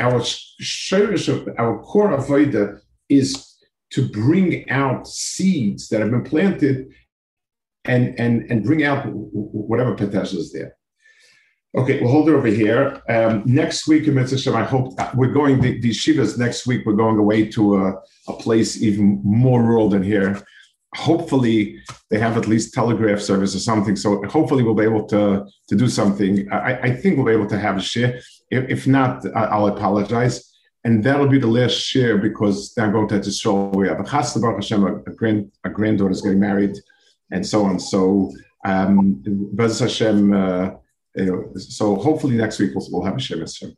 our 0.00 0.20
shirish 0.60 1.28
of 1.28 1.48
our 1.58 1.82
core 1.82 2.16
avoda 2.16 2.80
is 3.08 3.54
to 3.90 4.06
bring 4.08 4.68
out 4.68 5.06
seeds 5.06 5.88
that 5.88 6.00
have 6.00 6.10
been 6.10 6.24
planted 6.24 6.88
and 7.84 8.18
and 8.20 8.50
and 8.50 8.64
bring 8.64 8.84
out 8.84 9.06
whatever 9.06 9.94
potential 9.94 10.38
is 10.38 10.52
there. 10.52 10.75
Okay, 11.76 12.00
we'll 12.00 12.10
hold 12.10 12.30
it 12.30 12.32
over 12.32 12.46
here. 12.46 13.02
Um, 13.06 13.42
next 13.44 13.86
week 13.86 14.06
Mitzvah 14.06 14.56
I 14.56 14.62
hope 14.62 14.98
uh, 14.98 15.10
we're 15.14 15.32
going, 15.32 15.60
the, 15.60 15.78
these 15.78 16.02
Shivas 16.02 16.38
next 16.38 16.66
week, 16.66 16.86
we're 16.86 16.94
going 16.94 17.18
away 17.18 17.48
to 17.50 17.76
a, 17.76 18.00
a 18.28 18.32
place 18.32 18.82
even 18.82 19.20
more 19.22 19.62
rural 19.62 19.90
than 19.90 20.02
here. 20.02 20.42
Hopefully, 20.94 21.78
they 22.08 22.18
have 22.18 22.38
at 22.38 22.48
least 22.48 22.72
telegraph 22.72 23.20
service 23.20 23.54
or 23.54 23.58
something. 23.58 23.94
So 23.94 24.22
hopefully, 24.24 24.62
we'll 24.62 24.74
be 24.74 24.84
able 24.84 25.04
to, 25.08 25.46
to 25.68 25.76
do 25.76 25.86
something. 25.86 26.50
I, 26.50 26.80
I 26.80 26.96
think 26.96 27.16
we'll 27.16 27.26
be 27.26 27.32
able 27.32 27.48
to 27.48 27.58
have 27.58 27.76
a 27.76 27.82
share. 27.82 28.20
If, 28.50 28.70
if 28.70 28.86
not, 28.86 29.26
I'll 29.36 29.66
apologize. 29.66 30.50
And 30.84 31.04
that'll 31.04 31.28
be 31.28 31.38
the 31.38 31.46
last 31.46 31.74
share 31.74 32.16
because 32.16 32.72
I'm 32.78 32.92
going 32.92 33.08
to 33.08 33.30
show 33.30 33.66
we 33.74 33.88
have 33.88 34.00
a 34.00 34.04
Chasna 34.04 34.40
Baruch 34.40 34.62
Hashem, 34.62 34.82
a, 34.82 34.96
a, 34.96 35.14
grand, 35.14 35.52
a 35.64 35.68
granddaughter 35.68 36.12
is 36.12 36.22
getting 36.22 36.40
married, 36.40 36.78
and 37.32 37.46
so 37.46 37.66
on. 37.66 37.78
So, 37.78 38.32
um, 38.64 39.22
Hashem. 39.58 40.32
Uh, 40.32 40.70
so 41.56 41.96
hopefully 41.96 42.36
next 42.36 42.58
week 42.58 42.72
we'll, 42.74 42.86
we'll 42.90 43.04
have 43.04 43.16
a 43.16 43.20
Shem 43.20 43.76